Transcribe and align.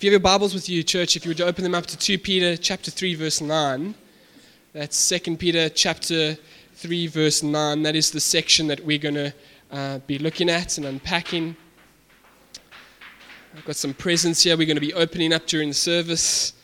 If 0.00 0.04
you 0.04 0.12
have 0.12 0.12
your 0.12 0.20
Bibles 0.20 0.54
with 0.54 0.66
you, 0.66 0.82
church, 0.82 1.14
if 1.14 1.26
you 1.26 1.34
to 1.34 1.44
open 1.44 1.62
them 1.62 1.74
up 1.74 1.84
to 1.84 1.94
2 1.94 2.20
Peter 2.20 2.56
chapter 2.56 2.90
3, 2.90 3.16
verse 3.16 3.42
9, 3.42 3.94
that's 4.72 5.08
2 5.10 5.36
Peter 5.36 5.68
chapter 5.68 6.38
3, 6.72 7.06
verse 7.08 7.42
9. 7.42 7.82
That 7.82 7.94
is 7.94 8.10
the 8.10 8.18
section 8.18 8.66
that 8.68 8.82
we're 8.82 8.96
going 8.96 9.16
to 9.16 9.34
uh, 9.70 9.98
be 10.06 10.18
looking 10.18 10.48
at 10.48 10.78
and 10.78 10.86
unpacking. 10.86 11.54
I've 13.54 13.64
got 13.66 13.76
some 13.76 13.92
presents 13.92 14.42
here 14.42 14.56
we're 14.56 14.66
going 14.66 14.78
to 14.78 14.80
be 14.80 14.94
opening 14.94 15.34
up 15.34 15.46
during 15.46 15.68
the 15.68 15.74
service. 15.74 16.54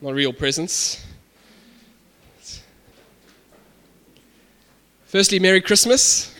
Not 0.00 0.14
real 0.14 0.32
presents. 0.32 1.04
Firstly, 5.04 5.38
Merry 5.38 5.60
Christmas. 5.60 6.34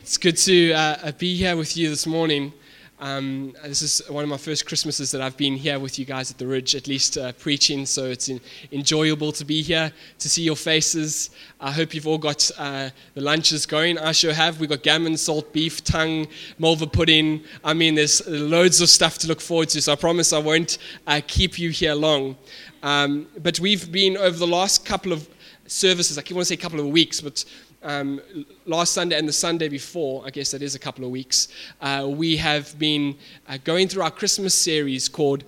It's 0.00 0.18
good 0.18 0.36
to 0.38 0.72
uh, 0.72 1.12
be 1.12 1.36
here 1.36 1.56
with 1.56 1.76
you 1.76 1.90
this 1.90 2.08
morning. 2.08 2.52
Um, 3.00 3.54
this 3.64 3.82
is 3.82 4.02
one 4.08 4.22
of 4.22 4.30
my 4.30 4.36
first 4.36 4.66
Christmases 4.66 5.10
that 5.10 5.20
I've 5.20 5.36
been 5.36 5.56
here 5.56 5.80
with 5.80 5.98
you 5.98 6.04
guys 6.04 6.30
at 6.30 6.38
the 6.38 6.46
Ridge, 6.46 6.76
at 6.76 6.86
least 6.86 7.18
uh, 7.18 7.32
preaching, 7.32 7.86
so 7.86 8.04
it's 8.04 8.28
in, 8.28 8.40
enjoyable 8.70 9.32
to 9.32 9.44
be 9.44 9.62
here, 9.62 9.92
to 10.20 10.28
see 10.28 10.42
your 10.42 10.54
faces. 10.54 11.30
I 11.60 11.72
hope 11.72 11.92
you've 11.92 12.06
all 12.06 12.18
got 12.18 12.48
uh, 12.56 12.90
the 13.14 13.20
lunches 13.20 13.66
going. 13.66 13.98
I 13.98 14.12
sure 14.12 14.32
have. 14.32 14.60
We've 14.60 14.70
got 14.70 14.84
gammon, 14.84 15.16
salt 15.16 15.52
beef, 15.52 15.82
tongue, 15.82 16.28
malva 16.58 16.86
pudding. 16.86 17.42
I 17.64 17.74
mean, 17.74 17.96
there's 17.96 18.26
loads 18.28 18.80
of 18.80 18.88
stuff 18.88 19.18
to 19.18 19.28
look 19.28 19.40
forward 19.40 19.70
to, 19.70 19.82
so 19.82 19.92
I 19.92 19.96
promise 19.96 20.32
I 20.32 20.38
won't 20.38 20.78
uh, 21.08 21.20
keep 21.26 21.58
you 21.58 21.70
here 21.70 21.94
long. 21.94 22.36
Um, 22.84 23.26
but 23.42 23.58
we've 23.58 23.90
been, 23.90 24.16
over 24.16 24.38
the 24.38 24.46
last 24.46 24.86
couple 24.86 25.12
of 25.12 25.28
services, 25.66 26.16
I 26.16 26.22
keep 26.22 26.36
want 26.36 26.46
to 26.46 26.48
say 26.48 26.54
a 26.54 26.62
couple 26.62 26.78
of 26.78 26.86
weeks, 26.86 27.20
but 27.20 27.44
um, 27.84 28.20
last 28.66 28.92
Sunday 28.92 29.18
and 29.18 29.28
the 29.28 29.32
Sunday 29.32 29.68
before, 29.68 30.24
I 30.26 30.30
guess 30.30 30.50
that 30.50 30.62
is 30.62 30.74
a 30.74 30.78
couple 30.78 31.04
of 31.04 31.10
weeks, 31.10 31.48
uh, 31.80 32.06
we 32.08 32.36
have 32.38 32.76
been 32.78 33.16
uh, 33.48 33.58
going 33.62 33.88
through 33.88 34.02
our 34.02 34.10
Christmas 34.10 34.54
series 34.54 35.08
called 35.08 35.44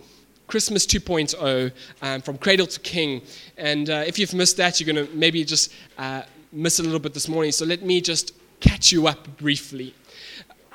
Christmas 0.46 0.86
2.0 0.86 1.72
um, 2.02 2.20
from 2.20 2.38
Cradle 2.38 2.66
to 2.66 2.80
King. 2.80 3.22
And 3.56 3.90
uh, 3.90 4.04
if 4.06 4.18
you've 4.18 4.34
missed 4.34 4.56
that, 4.58 4.78
you're 4.78 4.92
going 4.92 5.06
to 5.06 5.12
maybe 5.14 5.44
just 5.44 5.72
uh, 5.98 6.22
miss 6.52 6.78
a 6.78 6.82
little 6.82 7.00
bit 7.00 7.14
this 7.14 7.28
morning. 7.28 7.52
So 7.52 7.64
let 7.64 7.82
me 7.82 8.00
just 8.00 8.32
catch 8.60 8.92
you 8.92 9.06
up 9.06 9.36
briefly. 9.38 9.94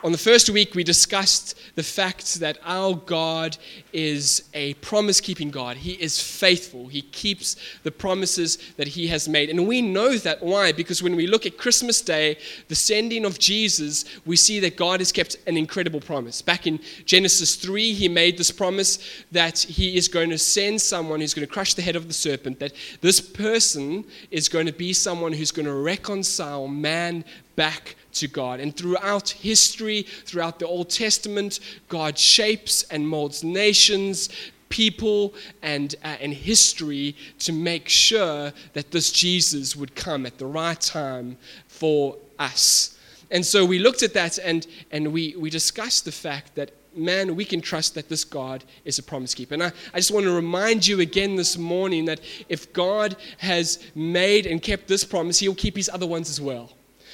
On 0.04 0.12
the 0.12 0.18
first 0.18 0.50
week, 0.50 0.74
we 0.74 0.84
discussed 0.84 1.56
the 1.76 1.84
fact 1.84 2.40
that 2.40 2.58
our 2.66 2.96
God 2.96 3.56
is 3.94 4.50
a 4.56 4.74
promise 4.76 5.22
keeping 5.22 5.52
God. 5.52 5.78
He 5.78 5.92
is 5.92 6.20
faithful. 6.20 6.88
He 6.88 7.04
keeps 7.04 7.56
the 7.84 7.92
promises 7.92 8.58
that 8.78 8.88
He 8.88 9.06
has 9.08 9.30
made. 9.30 9.52
And 9.52 9.68
we 9.68 9.80
know 9.80 10.18
that. 10.18 10.42
Why? 10.42 10.72
Because 10.72 11.04
when 11.04 11.16
we 11.16 11.28
look 11.28 11.46
at 11.46 11.60
Christmas 11.60 12.02
Day, 12.02 12.38
the 12.68 12.74
sending 12.74 13.26
of 13.26 13.38
Jesus, 13.38 14.06
we 14.26 14.36
see 14.36 14.60
that 14.62 14.76
God 14.76 15.02
has 15.02 15.12
kept 15.12 15.38
an 15.46 15.56
incredible 15.56 16.00
promise. 16.00 16.42
Back 16.42 16.66
in 16.66 16.80
Genesis 17.06 17.56
3, 17.56 17.94
He 17.94 18.10
made 18.10 18.40
this 18.40 18.52
promise 18.52 18.98
that 19.32 19.60
He 19.60 19.98
is 19.98 20.08
going 20.08 20.32
to 20.32 20.38
send 20.40 20.82
someone 20.82 21.20
who's 21.20 21.36
going 21.36 21.48
to 21.48 21.54
crush 21.54 21.76
the 21.76 21.84
head 21.84 21.96
of 21.96 22.08
the 22.08 22.14
serpent, 22.14 22.60
that 22.60 22.74
this 23.02 23.22
person 23.22 24.06
is 24.32 24.50
going 24.50 24.66
to 24.66 24.74
be 24.74 24.94
someone 24.94 25.32
who's 25.32 25.52
going 25.52 25.68
to 25.68 25.76
reconcile 25.76 26.68
man 26.68 27.24
back 27.62 27.95
to 28.14 28.28
God. 28.28 28.59
And 28.59 28.76
throughout 28.76 29.30
history, 29.30 30.02
throughout 30.02 30.58
the 30.58 30.66
Old 30.66 30.90
Testament, 30.90 31.59
God 31.90 32.17
shapes 32.17 32.81
and 32.90 33.08
molds 33.08 33.44
nations, 33.44 34.30
people, 34.70 35.36
and, 35.62 35.94
uh, 36.04 36.16
and 36.20 36.34
history 36.34 37.16
to 37.38 37.54
make 37.54 37.88
sure 37.88 38.52
that 38.73 38.89
this 38.89 39.12
Jesus 39.12 39.76
would 39.76 39.94
come 39.94 40.26
at 40.26 40.39
the 40.39 40.45
right 40.48 40.82
time 40.82 41.38
for 41.67 42.17
us. 42.39 42.98
And 43.30 43.45
so 43.45 43.64
we 43.64 43.78
looked 43.78 44.02
at 44.02 44.16
that 44.16 44.39
and, 44.39 44.66
and 44.89 45.14
we, 45.14 45.36
we 45.38 45.52
discussed 45.52 46.06
the 46.06 46.12
fact 46.12 46.56
that 46.56 46.72
man, 46.95 47.36
we 47.36 47.45
can 47.45 47.62
trust 47.62 47.94
that 47.94 48.09
this 48.09 48.23
God 48.23 48.64
is 48.86 48.98
a 48.98 49.04
promise 49.04 49.36
keeper. 49.36 49.54
And 49.54 49.64
I, 49.64 49.72
I 49.94 49.98
just 49.98 50.12
want 50.12 50.26
to 50.26 50.32
remind 50.32 50.88
you 50.88 51.00
again 51.00 51.36
this 51.36 51.59
morning 51.59 52.06
that 52.06 52.22
if 52.50 52.73
God 52.73 53.16
has 53.38 53.80
made 53.94 54.48
and 54.48 54.62
kept 54.62 54.88
this 54.88 55.04
promise, 55.06 55.38
He'll 55.38 55.55
keep 55.55 55.78
His 55.78 55.89
other 55.89 56.08
ones 56.08 56.28
as 56.28 56.42
well. 56.42 56.72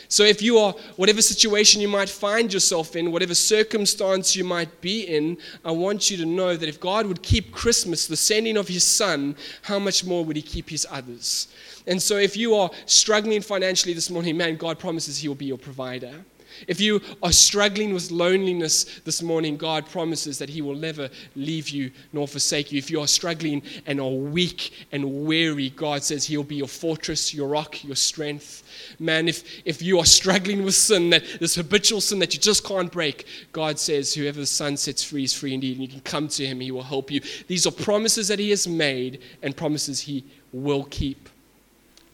So, 0.09 0.23
if 0.23 0.41
you 0.41 0.57
are, 0.57 0.73
whatever 0.95 1.22
situation 1.22 1.81
you 1.81 1.88
might 1.88 2.09
find 2.09 2.53
yourself 2.53 2.95
in, 2.95 3.12
whatever 3.12 3.35
circumstance 3.35 4.35
you 4.35 4.44
might 4.44 4.81
be 4.81 5.01
in, 5.01 5.38
I 5.66 5.72
want 5.72 6.09
you 6.09 6.18
to 6.18 6.25
know 6.25 6.56
that 6.56 6.69
if 6.69 6.79
God 6.79 7.06
would 7.07 7.22
keep 7.22 7.51
Christmas, 7.51 8.07
the 8.07 8.16
sending 8.16 8.57
of 8.57 8.67
His 8.67 8.84
Son, 8.84 9.35
how 9.63 9.79
much 9.79 10.06
more 10.06 10.23
would 10.23 10.35
He 10.35 10.41
keep 10.41 10.69
His 10.69 10.88
others? 10.90 11.50
And 11.85 12.01
so, 12.01 12.17
if 12.17 12.38
you 12.38 12.56
are 12.56 12.69
struggling 12.85 13.41
financially 13.41 13.94
this 13.94 14.09
morning, 14.09 14.38
man, 14.38 14.56
God 14.56 14.79
promises 14.79 15.17
He 15.17 15.28
will 15.28 15.35
be 15.35 15.46
your 15.46 15.57
provider. 15.57 16.23
If 16.68 16.79
you 16.79 17.01
are 17.22 17.31
struggling 17.31 17.94
with 17.94 18.12
loneliness 18.12 19.00
this 19.06 19.22
morning, 19.22 19.57
God 19.57 19.85
promises 19.90 20.38
that 20.40 20.50
He 20.50 20.62
will 20.62 20.75
never 20.75 21.09
leave 21.35 21.69
you 21.69 21.91
nor 22.13 22.28
forsake 22.28 22.72
you. 22.72 22.78
If 22.78 22.90
you 22.90 23.01
are 23.01 23.07
struggling 23.07 23.62
and 23.85 24.00
are 24.00 24.09
weak 24.09 24.73
and 24.91 25.25
weary, 25.25 25.69
God 25.72 26.03
says 26.03 26.25
He'll 26.25 26.44
be 26.44 26.56
your 26.56 26.67
fortress, 26.67 27.34
your 27.34 27.47
rock, 27.47 27.84
your 27.84 27.96
strength. 27.96 28.63
Man, 29.00 29.28
if, 29.28 29.44
if 29.66 29.81
you 29.81 30.00
are 30.00 30.06
struggling 30.06 30.63
with 30.63 30.75
sin, 30.75 31.09
that 31.12 31.23
this 31.40 31.56
habitual 31.56 32.01
sin 32.01 32.19
that 32.19 32.34
you 32.34 32.40
just 32.40 32.63
can't 32.63 32.91
break, 32.91 33.25
God 33.51 33.79
says, 33.79 34.13
Whoever 34.13 34.40
the 34.40 34.46
Son 34.46 34.78
sets 34.78 35.03
free 35.03 35.23
is 35.23 35.34
free 35.34 35.53
indeed, 35.53 35.78
and 35.78 35.81
you 35.81 35.90
can 35.90 36.01
come 36.01 36.28
to 36.29 36.46
Him, 36.46 36.59
He 36.59 36.72
will 36.72 36.84
help 36.84 37.12
you. 37.12 37.22
These 37.47 37.67
are 37.67 37.72
promises 37.72 38.28
that 38.29 38.40
He 38.40 38.50
has 38.50 38.67
made 38.67 39.22
and 39.44 39.56
promises 39.56 40.01
He 40.01 40.23
will 40.51 40.85
keep. 40.85 41.29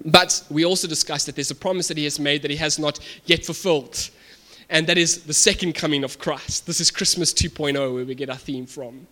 But 0.05 0.43
we 0.49 0.65
also 0.65 0.87
discussed 0.87 1.27
that 1.27 1.35
there's 1.35 1.51
a 1.51 1.55
promise 1.55 1.87
that 1.87 1.97
He 1.97 2.03
has 2.03 2.19
made 2.19 2.41
that 2.41 2.51
He 2.51 2.57
has 2.57 2.79
not 2.79 2.99
yet 3.25 3.45
fulfilled 3.45 4.09
and 4.73 4.87
that 4.87 4.97
is 4.97 5.21
the 5.25 5.33
second 5.35 5.73
coming 5.73 6.03
of 6.03 6.17
Christ. 6.17 6.65
This 6.65 6.81
is 6.81 6.89
Christmas 6.89 7.31
2.0, 7.31 7.93
where 7.93 8.05
we 8.05 8.15
get 8.15 8.31
our 8.31 8.35
theme 8.35 8.65
from. 8.65 9.05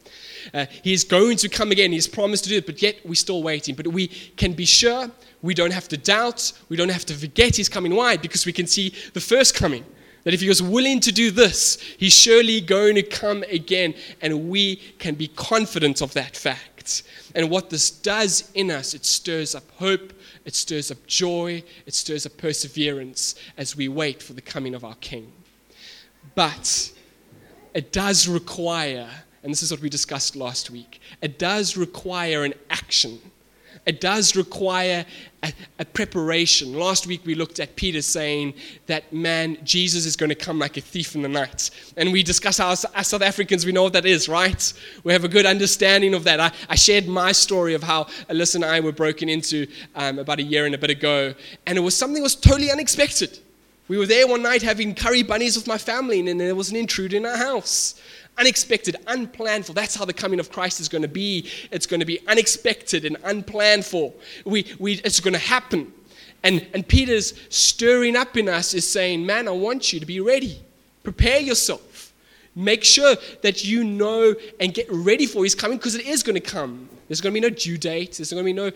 Uh, 0.56 0.66
he's 0.84 1.04
going 1.04 1.38
to 1.38 1.50
come 1.50 1.72
again. 1.72 1.92
He's 1.92 2.08
promised 2.08 2.46
to 2.46 2.50
do 2.50 2.58
it, 2.58 2.66
but 2.66 2.82
yet 2.82 2.98
we're 3.06 3.14
still 3.14 3.44
waiting. 3.44 3.76
But 3.76 3.88
we 3.88 4.08
can 4.08 4.54
be 4.54 4.66
sure, 4.66 5.12
we 5.44 5.54
don't 5.54 5.72
have 5.72 5.88
to 5.90 5.98
doubt, 5.98 6.52
we 6.70 6.78
don't 6.78 6.90
have 6.90 7.06
to 7.06 7.14
forget 7.14 7.56
he's 7.56 7.70
coming. 7.70 7.96
Why? 7.96 8.18
Because 8.18 8.44
we 8.44 8.52
can 8.52 8.66
see 8.66 8.96
the 9.14 9.22
first 9.22 9.54
coming. 9.54 9.86
That 10.24 10.34
if 10.34 10.42
he 10.42 10.48
was 10.48 10.64
willing 10.64 11.00
to 11.02 11.12
do 11.12 11.30
this, 11.30 11.80
he's 11.98 12.14
surely 12.14 12.60
going 12.60 12.96
to 12.96 13.04
come 13.04 13.44
again, 13.44 13.94
and 14.20 14.50
we 14.50 14.78
can 14.98 15.14
be 15.14 15.28
confident 15.28 16.02
of 16.02 16.12
that 16.14 16.36
fact. 16.36 17.04
And 17.36 17.52
what 17.52 17.70
this 17.70 17.92
does 17.92 18.52
in 18.56 18.72
us, 18.72 18.96
it 18.96 19.06
stirs 19.06 19.54
up 19.54 19.70
hope, 19.76 20.12
it 20.44 20.56
stirs 20.56 20.90
up 20.90 21.06
joy, 21.06 21.64
it 21.86 21.94
stirs 21.94 22.26
up 22.26 22.36
perseverance 22.38 23.36
as 23.58 23.76
we 23.76 23.88
wait 23.90 24.24
for 24.24 24.34
the 24.34 24.42
coming 24.42 24.74
of 24.74 24.84
our 24.84 24.96
King. 24.96 25.32
But 26.36 26.92
it 27.74 27.92
does 27.92 28.28
require, 28.28 29.10
and 29.44 29.52
this 29.52 29.64
is 29.64 29.72
what 29.72 29.82
we 29.82 29.90
discussed 29.90 30.36
last 30.36 30.70
week, 30.70 31.02
it 31.22 31.40
does 31.40 31.78
require 31.78 32.44
an 32.44 32.54
action. 32.70 33.20
It 33.86 34.00
does 34.00 34.36
require 34.36 35.06
a, 35.42 35.52
a, 35.80 35.86
preparation. 35.86 36.78
Last 36.78 37.08
week 37.08 37.22
we 37.26 37.34
looked 37.34 37.60
at 37.60 37.76
Peter 37.76 38.04
saying 38.04 38.54
that, 38.86 39.12
man, 39.12 39.58
Jesus 39.64 40.06
is 40.06 40.16
going 40.16 40.30
to 40.30 40.36
come 40.36 40.60
like 40.60 40.78
a 40.78 40.82
thief 40.82 41.16
in 41.16 41.24
the 41.24 41.28
night. 41.28 41.72
And 41.98 42.12
we 42.12 42.22
discussed 42.22 42.60
how, 42.60 42.72
as 42.72 43.08
South 43.08 43.24
Africans, 43.24 43.66
we 43.66 43.72
know 43.72 43.82
what 43.82 43.94
that 43.94 44.06
is, 44.06 44.30
right? 44.30 44.74
We 45.04 45.14
have 45.14 45.24
a 45.24 45.28
good 45.28 45.48
understanding 45.48 46.14
of 46.14 46.24
that. 46.26 46.40
I, 46.40 46.52
I 46.70 46.76
shared 46.76 47.08
my 47.08 47.32
story 47.32 47.74
of 47.74 47.82
how 47.82 48.04
Alyssa 48.30 48.56
and 48.56 48.66
I 48.66 48.80
were 48.82 48.92
broken 48.92 49.30
into 49.30 49.66
um, 49.96 50.20
about 50.20 50.38
a 50.38 50.44
year 50.44 50.68
and 50.68 50.76
a 50.76 50.78
bit 50.78 50.92
ago. 50.92 51.34
And 51.66 51.76
it 51.76 51.82
was 51.82 51.98
something 51.98 52.22
that 52.22 52.24
was 52.24 52.36
totally 52.36 52.70
unexpected. 52.70 53.40
We 53.92 53.98
were 53.98 54.06
there 54.06 54.26
one 54.26 54.42
night 54.42 54.62
having 54.62 54.96
curry 54.96 55.22
bunnies 55.22 55.58
with 55.58 55.68
my 55.68 55.78
family, 55.78 56.20
and 56.20 56.26
then 56.30 56.38
there 56.38 56.56
was 56.56 56.70
an 56.70 56.78
intruder 56.78 57.18
in 57.18 57.26
our 57.26 57.36
house. 57.36 57.96
Unexpected, 58.38 58.96
unplanned 59.06 59.66
for. 59.66 59.74
That's 59.74 59.96
how 59.96 60.06
the 60.06 60.14
coming 60.14 60.40
of 60.40 60.50
Christ 60.50 60.80
is 60.80 60.88
going 60.88 61.02
to 61.02 61.10
be. 61.10 61.50
It's 61.72 61.86
going 61.86 62.00
to 62.00 62.06
be 62.06 62.26
unexpected 62.26 63.04
and 63.04 63.18
unplanned 63.26 63.86
for. 63.86 64.14
We, 64.46 64.74
we, 64.80 64.94
it's 65.04 65.20
going 65.20 65.34
to 65.34 65.40
happen. 65.42 65.92
And, 66.42 66.66
and 66.74 66.88
Peter's 66.88 67.34
stirring 67.50 68.16
up 68.16 68.38
in 68.38 68.48
us 68.48 68.74
is 68.74 68.90
saying, 68.90 69.26
Man, 69.26 69.50
I 69.50 69.52
want 69.52 69.92
you 69.92 70.00
to 70.00 70.06
be 70.06 70.22
ready. 70.22 70.62
Prepare 71.04 71.42
yourself. 71.42 71.82
Make 72.56 72.84
sure 72.84 73.16
that 73.44 73.64
you 73.64 73.84
know 73.84 74.36
and 74.60 74.74
get 74.74 74.88
ready 74.92 75.26
for 75.26 75.44
his 75.44 75.56
coming 75.56 75.78
because 75.78 75.96
it 75.96 76.06
is 76.06 76.22
going 76.22 76.36
to 76.36 76.42
come. 76.42 76.90
There's 77.08 77.22
going 77.22 77.34
to 77.34 77.42
be 77.42 77.50
no 77.50 77.54
due 77.54 77.78
date. 77.78 78.18
There's 78.18 78.32
going 78.32 78.44
to 78.44 78.46
be 78.46 78.54
no 78.54 78.72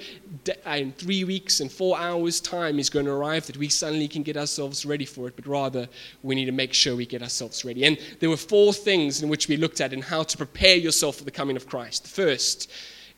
uh, 0.66 0.70
in 0.72 0.94
three 0.94 1.24
weeks 1.24 1.60
and 1.60 1.72
four 1.72 1.98
hours' 1.98 2.42
time 2.42 2.80
is 2.80 2.90
going 2.90 3.06
to 3.06 3.12
arrive 3.12 3.48
that 3.48 3.58
we 3.58 3.70
suddenly 3.70 4.08
can 4.08 4.24
get 4.24 4.36
ourselves 4.36 4.86
ready 4.86 5.06
for 5.06 5.28
it, 5.28 5.36
but 5.36 5.46
rather 5.46 5.88
we 6.24 6.36
need 6.36 6.46
to 6.46 6.52
make 6.52 6.74
sure 6.74 6.96
we 6.96 7.06
get 7.06 7.22
ourselves 7.22 7.64
ready. 7.64 7.86
And 7.86 7.98
there 8.20 8.30
were 8.30 8.38
four 8.38 8.74
things 8.74 9.22
in 9.22 9.30
which 9.30 9.48
we 9.48 9.56
looked 9.56 9.80
at 9.80 9.94
in 9.94 10.02
how 10.02 10.24
to 10.24 10.38
prepare 10.38 10.76
yourself 10.76 11.18
for 11.18 11.24
the 11.24 11.32
coming 11.32 11.56
of 11.56 11.68
Christ. 11.68 12.04
The 12.04 12.10
first 12.10 12.70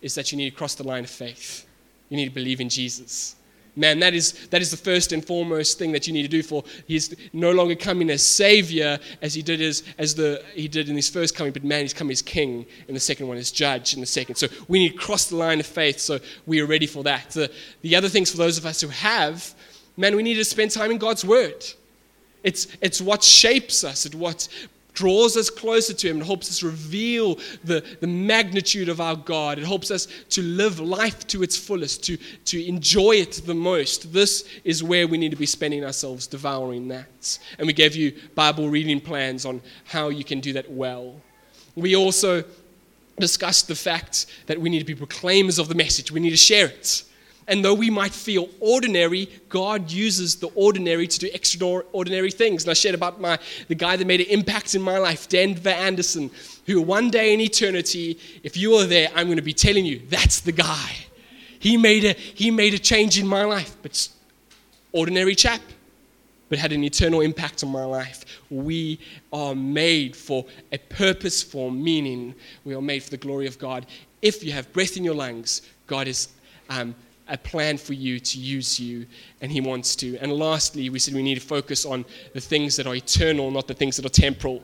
is 0.02 0.14
that 0.16 0.32
you 0.32 0.38
need 0.38 0.52
to 0.52 0.56
cross 0.56 0.76
the 0.76 0.84
line 0.84 1.04
of 1.04 1.10
faith. 1.10 1.68
You 2.10 2.18
need 2.18 2.30
to 2.30 2.36
believe 2.36 2.62
in 2.62 2.70
Jesus. 2.70 3.37
Man, 3.78 4.00
that 4.00 4.16
is, 4.16 4.48
that 4.48 4.60
is 4.60 4.72
the 4.72 4.78
first 4.78 5.12
and 5.12 5.24
foremost 5.24 5.78
thing 5.78 5.92
that 5.92 6.08
you 6.08 6.14
need 6.14 6.24
to 6.24 6.28
do 6.28 6.42
for. 6.42 6.64
He's 6.88 7.16
no 7.32 7.52
longer 7.52 7.76
coming 7.76 8.10
as 8.10 8.26
Savior 8.26 8.98
as 9.22 9.36
he 9.36 9.44
did 9.44 9.62
as, 9.62 9.84
as 10.00 10.16
the, 10.16 10.44
he 10.56 10.68
did 10.68 10.90
in 10.90 10.96
his 10.96 11.08
first 11.08 11.36
coming, 11.36 11.54
but 11.54 11.64
man, 11.64 11.82
he's 11.82 11.94
coming 11.94 12.12
as 12.12 12.24
King, 12.24 12.66
and 12.88 12.96
the 12.96 13.00
second 13.00 13.28
one 13.28 13.38
is 13.38 13.52
Judge 13.52 13.94
in 13.94 14.00
the 14.00 14.08
second. 14.08 14.36
So 14.36 14.48
we 14.68 14.80
need 14.80 14.94
to 14.94 14.98
cross 14.98 15.26
the 15.26 15.36
line 15.36 15.60
of 15.60 15.68
faith 15.68 16.00
so 16.00 16.20
we 16.48 16.60
are 16.60 16.66
ready 16.66 16.88
for 16.88 17.04
that. 17.04 17.30
The, 17.30 17.52
the 17.84 17.96
other 17.96 18.10
things 18.10 18.32
for 18.32 18.38
those 18.38 18.58
of 18.58 18.66
us 18.66 18.82
who 18.82 18.88
have, 18.88 19.54
man, 19.96 20.16
we 20.16 20.24
need 20.24 20.36
to 20.36 20.46
spend 20.46 20.72
time 20.72 20.90
in 20.90 20.98
God's 20.98 21.24
Word. 21.24 21.64
It's, 22.44 22.66
it's 22.82 23.00
what 23.00 23.24
shapes 23.24 23.84
us, 23.84 24.08
it's 24.08 24.16
what 24.16 24.48
draws 24.98 25.38
us 25.38 25.52
closer 25.52 25.94
to 25.94 26.10
Him. 26.10 26.22
It 26.22 26.26
helps 26.26 26.50
us 26.50 26.64
reveal 26.64 27.38
the, 27.64 27.86
the 28.02 28.08
magnitude 28.08 28.90
of 28.90 29.00
our 29.00 29.16
God. 29.16 29.60
It 29.60 29.66
helps 29.66 29.92
us 29.92 30.08
to 30.30 30.42
live 30.42 30.80
life 30.80 31.28
to 31.28 31.44
its 31.44 31.56
fullest, 31.56 32.04
to, 32.06 32.18
to 32.46 32.68
enjoy 32.68 33.18
it 33.18 33.44
the 33.46 33.54
most. 33.54 34.12
This 34.12 34.50
is 34.64 34.84
where 34.84 35.08
we 35.08 35.20
need 35.20 35.30
to 35.30 35.38
be 35.38 35.46
spending 35.46 35.86
ourselves 35.86 36.26
devouring 36.26 36.88
that. 36.88 37.40
And 37.60 37.68
we 37.68 37.74
gave 37.74 37.96
you 37.96 38.12
Bible 38.34 38.70
reading 38.70 39.00
plans 39.00 39.46
on 39.46 39.62
how 39.86 40.10
you 40.10 40.24
can 40.24 40.40
do 40.40 40.52
that 40.54 40.70
well. 40.72 41.22
We 41.76 41.96
also 41.96 42.44
discussed 43.20 43.68
the 43.68 43.76
fact 43.76 44.26
that 44.48 44.60
we 44.60 44.68
need 44.68 44.80
to 44.80 44.86
be 44.86 44.96
proclaimers 44.96 45.60
of 45.60 45.68
the 45.68 45.76
message, 45.76 46.12
we 46.12 46.20
need 46.20 46.32
to 46.32 46.38
share 46.38 46.66
it. 46.66 47.04
And 47.48 47.64
though 47.64 47.74
we 47.74 47.90
might 47.90 48.12
feel 48.12 48.50
ordinary, 48.60 49.30
God 49.48 49.90
uses 49.90 50.36
the 50.36 50.48
ordinary 50.48 51.08
to 51.08 51.20
do 51.20 51.30
extraordinary 51.34 52.30
things. 52.30 52.64
And 52.64 52.72
I 52.72 52.74
shared 52.74 52.96
about 52.96 53.22
my, 53.22 53.40
the 53.70 53.76
guy 53.76 53.96
that 53.96 54.06
made 54.06 54.20
an 54.20 54.28
impact 54.28 54.76
in 54.76 54.82
my 54.82 54.98
life, 54.98 55.30
Denver 55.30 55.70
Anderson, 55.70 56.30
who 56.66 56.82
one 56.82 57.10
day 57.10 57.34
in 57.34 57.40
eternity, 57.40 58.20
if 58.44 58.58
you 58.58 58.74
are 58.76 58.86
there, 58.86 59.10
I'm 59.16 59.28
going 59.28 59.38
to 59.38 59.42
be 59.42 59.54
telling 59.54 59.86
you, 59.86 60.02
that's 60.10 60.42
the 60.42 60.52
guy. 60.52 60.92
He 61.60 61.78
made 61.78 62.04
a, 62.04 62.14
he 62.14 62.52
made 62.52 62.74
a 62.74 62.80
change 62.80 63.18
in 63.18 63.26
my 63.26 63.46
life, 63.46 63.78
but 63.82 64.10
ordinary 64.92 65.34
chap, 65.34 65.62
but 66.50 66.60
had 66.60 66.74
an 66.74 66.84
eternal 66.84 67.22
impact 67.22 67.64
on 67.64 67.70
my 67.70 67.86
life. 67.86 68.26
We 68.50 69.00
are 69.32 69.56
made 69.56 70.18
for 70.18 70.46
a 70.74 70.78
purpose, 70.78 71.42
for 71.42 71.72
meaning. 71.72 72.36
We 72.66 72.76
are 72.76 72.82
made 72.82 73.04
for 73.04 73.12
the 73.12 73.18
glory 73.18 73.48
of 73.48 73.58
God. 73.58 73.86
If 74.22 74.44
you 74.44 74.52
have 74.52 74.72
breath 74.74 74.98
in 74.98 75.06
your 75.06 75.16
lungs, 75.16 75.62
God 75.88 76.08
is 76.08 76.28
um, 76.70 76.94
a 77.30 77.38
plan 77.38 77.78
for 77.78 77.94
you 77.94 78.20
to 78.20 78.40
use 78.40 78.80
you, 78.80 79.06
and 79.42 79.52
He 79.52 79.62
wants 79.62 79.96
to. 79.98 80.18
And 80.18 80.32
lastly, 80.32 80.90
we 80.90 81.00
said 81.00 81.14
we 81.14 81.24
need 81.24 81.36
to 81.36 81.42
focus 81.42 81.86
on 81.86 82.06
the 82.34 82.42
things 82.42 82.76
that 82.78 82.88
are 82.88 82.96
eternal, 82.96 83.52
not 83.52 83.68
the 83.68 83.74
things 83.74 83.98
that 83.98 84.06
are 84.06 84.10
temporal. 84.10 84.62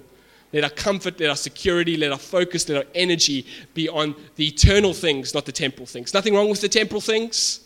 Let 0.53 0.63
our 0.63 0.69
comfort, 0.69 1.19
let 1.19 1.29
our 1.29 1.35
security, 1.35 1.97
let 1.97 2.11
our 2.11 2.19
focus, 2.19 2.69
let 2.69 2.77
our 2.77 2.91
energy 2.93 3.45
be 3.73 3.89
on 3.89 4.15
the 4.35 4.47
eternal 4.47 4.93
things, 4.93 5.33
not 5.33 5.45
the 5.45 5.51
temporal 5.51 5.87
things. 5.87 6.13
Nothing 6.13 6.35
wrong 6.35 6.49
with 6.49 6.61
the 6.61 6.69
temporal 6.69 7.01
things, 7.01 7.65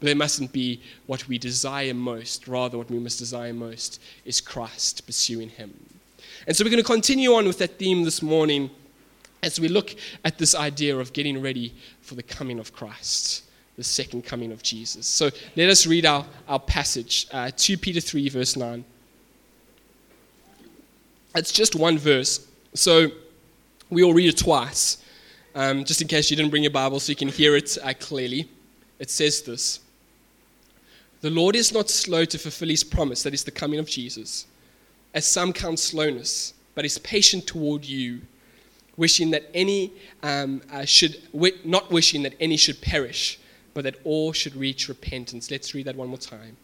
but 0.00 0.06
they 0.06 0.14
mustn't 0.14 0.52
be 0.52 0.80
what 1.06 1.26
we 1.28 1.38
desire 1.38 1.94
most. 1.94 2.48
Rather, 2.48 2.76
what 2.76 2.90
we 2.90 2.98
must 2.98 3.20
desire 3.20 3.52
most 3.52 4.00
is 4.24 4.40
Christ, 4.40 5.06
pursuing 5.06 5.48
Him. 5.48 5.72
And 6.46 6.56
so 6.56 6.64
we're 6.64 6.70
going 6.70 6.82
to 6.82 6.86
continue 6.86 7.34
on 7.34 7.46
with 7.46 7.58
that 7.58 7.78
theme 7.78 8.02
this 8.02 8.20
morning 8.20 8.68
as 9.42 9.60
we 9.60 9.68
look 9.68 9.94
at 10.24 10.38
this 10.38 10.54
idea 10.54 10.96
of 10.96 11.12
getting 11.12 11.40
ready 11.40 11.72
for 12.00 12.16
the 12.16 12.22
coming 12.22 12.58
of 12.58 12.72
Christ 12.72 13.44
the 13.76 13.84
second 13.84 14.24
coming 14.24 14.52
of 14.52 14.62
Jesus. 14.62 15.06
So 15.06 15.30
let 15.56 15.68
us 15.68 15.86
read 15.86 16.06
our, 16.06 16.24
our 16.48 16.60
passage, 16.60 17.26
uh, 17.32 17.50
2 17.56 17.76
Peter 17.78 18.00
3, 18.00 18.28
verse 18.28 18.56
9. 18.56 18.84
It's 21.34 21.52
just 21.52 21.74
one 21.74 21.98
verse, 21.98 22.46
so 22.74 23.08
we 23.90 24.04
will 24.04 24.14
read 24.14 24.28
it 24.28 24.38
twice, 24.38 24.98
um, 25.56 25.84
just 25.84 26.00
in 26.00 26.06
case 26.06 26.30
you 26.30 26.36
didn't 26.36 26.50
bring 26.50 26.62
your 26.62 26.70
Bible 26.70 27.00
so 27.00 27.10
you 27.10 27.16
can 27.16 27.28
hear 27.28 27.56
it 27.56 27.76
uh, 27.82 27.92
clearly. 27.98 28.48
It 29.00 29.10
says 29.10 29.42
this 29.42 29.80
The 31.20 31.30
Lord 31.30 31.56
is 31.56 31.72
not 31.72 31.90
slow 31.90 32.24
to 32.24 32.38
fulfill 32.38 32.68
his 32.68 32.84
promise, 32.84 33.24
that 33.24 33.34
is 33.34 33.42
the 33.42 33.50
coming 33.50 33.80
of 33.80 33.88
Jesus, 33.88 34.46
as 35.12 35.26
some 35.26 35.52
count 35.52 35.80
slowness, 35.80 36.54
but 36.76 36.84
is 36.84 36.98
patient 36.98 37.48
toward 37.48 37.84
you 37.84 38.20
wishing 38.96 39.32
that 39.32 39.50
any 39.54 39.92
um, 40.22 40.62
uh, 40.72 40.84
should 40.84 41.20
not 41.64 41.90
wishing 41.90 42.22
that 42.22 42.34
any 42.38 42.56
should 42.56 42.80
perish 42.80 43.40
but 43.74 43.84
that 43.84 43.96
all 44.04 44.32
should 44.32 44.56
reach 44.56 44.88
repentance. 44.88 45.50
Let's 45.50 45.74
read 45.74 45.86
that 45.86 45.96
one 45.96 46.08
more 46.08 46.18
time. 46.18 46.56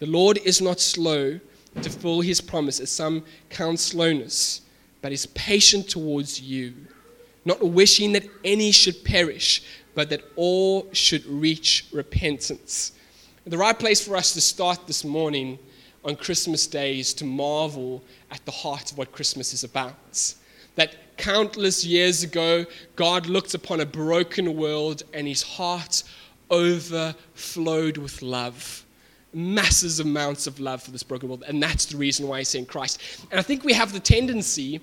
The 0.00 0.06
Lord 0.06 0.38
is 0.44 0.60
not 0.60 0.80
slow 0.80 1.40
to 1.82 1.90
fulfill 1.90 2.20
his 2.20 2.40
promise, 2.40 2.80
as 2.80 2.90
some 2.90 3.24
count 3.50 3.80
slowness, 3.80 4.62
but 5.00 5.12
is 5.12 5.26
patient 5.26 5.88
towards 5.88 6.40
you, 6.40 6.74
not 7.44 7.62
wishing 7.62 8.12
that 8.12 8.26
any 8.44 8.72
should 8.72 9.04
perish, 9.04 9.62
but 9.94 10.10
that 10.10 10.22
all 10.36 10.88
should 10.92 11.24
reach 11.26 11.86
repentance. 11.92 12.92
The 13.46 13.58
right 13.58 13.78
place 13.78 14.06
for 14.06 14.16
us 14.16 14.32
to 14.34 14.40
start 14.40 14.86
this 14.86 15.04
morning 15.04 15.58
on 16.04 16.16
Christmas 16.16 16.66
Day 16.66 16.98
is 16.98 17.14
to 17.14 17.24
marvel 17.24 18.02
at 18.30 18.44
the 18.44 18.52
heart 18.52 18.92
of 18.92 18.98
what 18.98 19.12
Christmas 19.12 19.52
is 19.52 19.64
about. 19.64 20.34
That 20.76 21.16
countless 21.16 21.84
years 21.84 22.22
ago, 22.22 22.66
God 22.94 23.26
looked 23.26 23.54
upon 23.54 23.80
a 23.80 23.86
broken 23.86 24.56
world 24.56 25.02
and 25.12 25.26
his 25.26 25.42
heart 25.42 26.04
overflowed 26.50 27.96
with 27.96 28.22
love. 28.22 28.84
Masses 29.32 30.00
amounts 30.00 30.46
of 30.46 30.58
love 30.58 30.82
for 30.82 30.90
this 30.90 31.02
broken 31.02 31.28
world. 31.28 31.44
And 31.46 31.62
that's 31.62 31.86
the 31.86 31.96
reason 31.96 32.26
why 32.26 32.38
he 32.38 32.44
sent 32.44 32.68
Christ. 32.68 33.00
And 33.30 33.38
I 33.38 33.42
think 33.42 33.64
we 33.64 33.74
have 33.74 33.92
the 33.92 34.00
tendency 34.00 34.80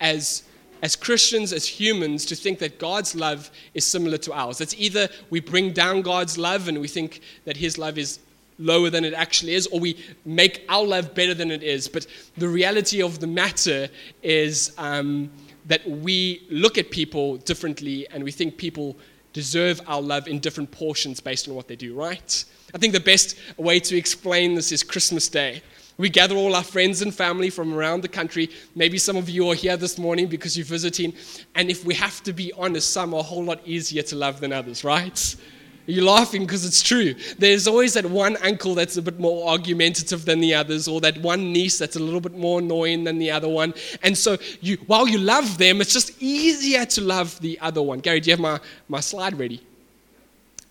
as 0.00 0.44
as 0.82 0.94
Christians, 0.94 1.52
as 1.52 1.66
humans, 1.66 2.24
to 2.26 2.36
think 2.36 2.60
that 2.60 2.78
God's 2.78 3.14
love 3.14 3.50
is 3.74 3.84
similar 3.84 4.18
to 4.18 4.32
ours. 4.32 4.60
It's 4.60 4.74
either 4.78 5.08
we 5.30 5.40
bring 5.40 5.72
down 5.72 6.02
God's 6.02 6.38
love 6.38 6.68
and 6.68 6.80
we 6.80 6.88
think 6.88 7.20
that 7.44 7.56
His 7.56 7.78
love 7.78 7.98
is 7.98 8.20
lower 8.58 8.90
than 8.90 9.04
it 9.04 9.14
actually 9.14 9.54
is, 9.54 9.66
or 9.68 9.80
we 9.80 9.96
make 10.24 10.64
our 10.68 10.84
love 10.84 11.14
better 11.14 11.34
than 11.34 11.50
it 11.50 11.62
is. 11.62 11.88
But 11.88 12.06
the 12.36 12.48
reality 12.48 13.02
of 13.02 13.20
the 13.20 13.26
matter 13.26 13.88
is 14.22 14.72
um, 14.78 15.30
that 15.66 15.88
we 15.88 16.46
look 16.50 16.78
at 16.78 16.90
people 16.90 17.36
differently 17.38 18.06
and 18.10 18.24
we 18.24 18.32
think 18.32 18.56
people 18.56 18.96
deserve 19.32 19.80
our 19.86 20.00
love 20.00 20.28
in 20.28 20.38
different 20.38 20.70
portions 20.70 21.20
based 21.20 21.48
on 21.48 21.54
what 21.54 21.68
they 21.68 21.76
do, 21.76 21.94
right? 21.94 22.44
I 22.74 22.78
think 22.78 22.92
the 22.92 23.00
best 23.00 23.36
way 23.56 23.80
to 23.80 23.96
explain 23.96 24.54
this 24.54 24.72
is 24.72 24.82
Christmas 24.82 25.28
Day. 25.28 25.62
We 25.96 26.08
gather 26.08 26.36
all 26.36 26.54
our 26.54 26.62
friends 26.62 27.02
and 27.02 27.12
family 27.12 27.50
from 27.50 27.74
around 27.74 28.02
the 28.02 28.08
country. 28.08 28.50
Maybe 28.76 28.98
some 28.98 29.16
of 29.16 29.28
you 29.28 29.50
are 29.50 29.54
here 29.54 29.76
this 29.76 29.98
morning 29.98 30.28
because 30.28 30.56
you're 30.56 30.64
visiting. 30.64 31.12
And 31.56 31.70
if 31.70 31.84
we 31.84 31.94
have 31.94 32.22
to 32.22 32.32
be 32.32 32.52
honest, 32.56 32.90
some 32.92 33.14
are 33.14 33.20
a 33.20 33.22
whole 33.22 33.42
lot 33.42 33.60
easier 33.66 34.02
to 34.04 34.16
love 34.16 34.38
than 34.38 34.52
others, 34.52 34.84
right? 34.84 35.36
You're 35.88 36.04
laughing 36.04 36.42
because 36.42 36.66
it's 36.66 36.82
true. 36.82 37.14
There's 37.38 37.66
always 37.66 37.94
that 37.94 38.04
one 38.04 38.36
uncle 38.42 38.74
that's 38.74 38.98
a 38.98 39.02
bit 39.02 39.18
more 39.18 39.48
argumentative 39.48 40.26
than 40.26 40.38
the 40.38 40.52
others, 40.52 40.86
or 40.86 41.00
that 41.00 41.16
one 41.18 41.50
niece 41.50 41.78
that's 41.78 41.96
a 41.96 41.98
little 41.98 42.20
bit 42.20 42.34
more 42.34 42.58
annoying 42.58 43.04
than 43.04 43.16
the 43.16 43.30
other 43.30 43.48
one. 43.48 43.72
And 44.02 44.16
so 44.16 44.36
you, 44.60 44.76
while 44.86 45.08
you 45.08 45.16
love 45.16 45.56
them, 45.56 45.80
it's 45.80 45.94
just 45.94 46.22
easier 46.22 46.84
to 46.84 47.00
love 47.00 47.40
the 47.40 47.58
other 47.60 47.80
one. 47.80 48.00
Gary, 48.00 48.20
do 48.20 48.28
you 48.28 48.36
have 48.36 48.40
my, 48.40 48.60
my 48.88 49.00
slide 49.00 49.38
ready? 49.38 49.62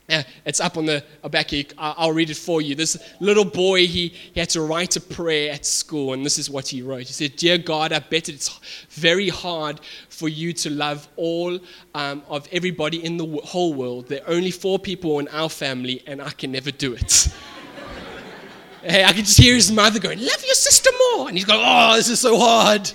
Yeah, 0.09 0.24
it's 0.45 0.62
up 0.62 0.77
on 0.77 0.86
the 0.86 1.04
back 1.30 1.50
here. 1.50 1.65
I'll 1.77 2.13
read 2.13 2.30
it 2.30 2.38
for 2.38 2.62
you. 2.62 2.75
This 2.75 2.98
little 3.19 3.44
boy, 3.44 3.88
he, 3.88 4.07
he 4.07 4.39
had 4.39 4.50
to 4.51 4.62
write 4.62 4.95
a 4.95 5.01
prayer 5.01 5.51
at 5.51 5.65
school, 5.65 6.13
and 6.13 6.25
this 6.25 6.39
is 6.39 6.50
what 6.50 6.69
he 6.69 6.81
wrote. 6.81 7.07
He 7.07 7.13
said, 7.13 7.36
Dear 7.36 7.57
God, 7.57 7.92
I 7.92 8.00
bet 8.00 8.30
it's 8.30 8.57
very 8.92 9.27
hard 9.27 9.81
for 10.07 10.30
you 10.30 10.54
to 10.54 10.69
love 10.69 11.09
all 11.18 11.59
um, 11.94 12.24
of 12.30 12.48
everybody 12.54 13.03
in 13.03 13.17
the 13.17 13.41
whole 13.43 13.74
world. 13.74 14.08
There 14.08 14.22
are 14.24 14.29
only 14.29 14.50
four 14.50 14.79
people 14.79 15.20
in 15.20 15.27
our 15.27 15.50
family, 15.50 16.01
and 16.08 16.22
I 16.22 16.29
can 16.29 16.53
never 16.53 16.72
do 16.72 16.93
it. 16.93 17.27
hey, 18.84 19.03
I 19.03 19.12
can 19.12 19.25
just 19.25 19.38
hear 19.38 19.55
his 19.55 19.74
mother 19.74 20.00
going, 20.00 20.20
Love 20.20 20.43
your 20.46 20.55
sister 20.55 20.89
more. 21.12 21.27
And 21.27 21.38
he's 21.38 21.46
going, 21.46 21.62
Oh, 21.62 21.98
this 21.98 22.08
is 22.08 22.22
so 22.22 22.39
hard, 22.39 22.89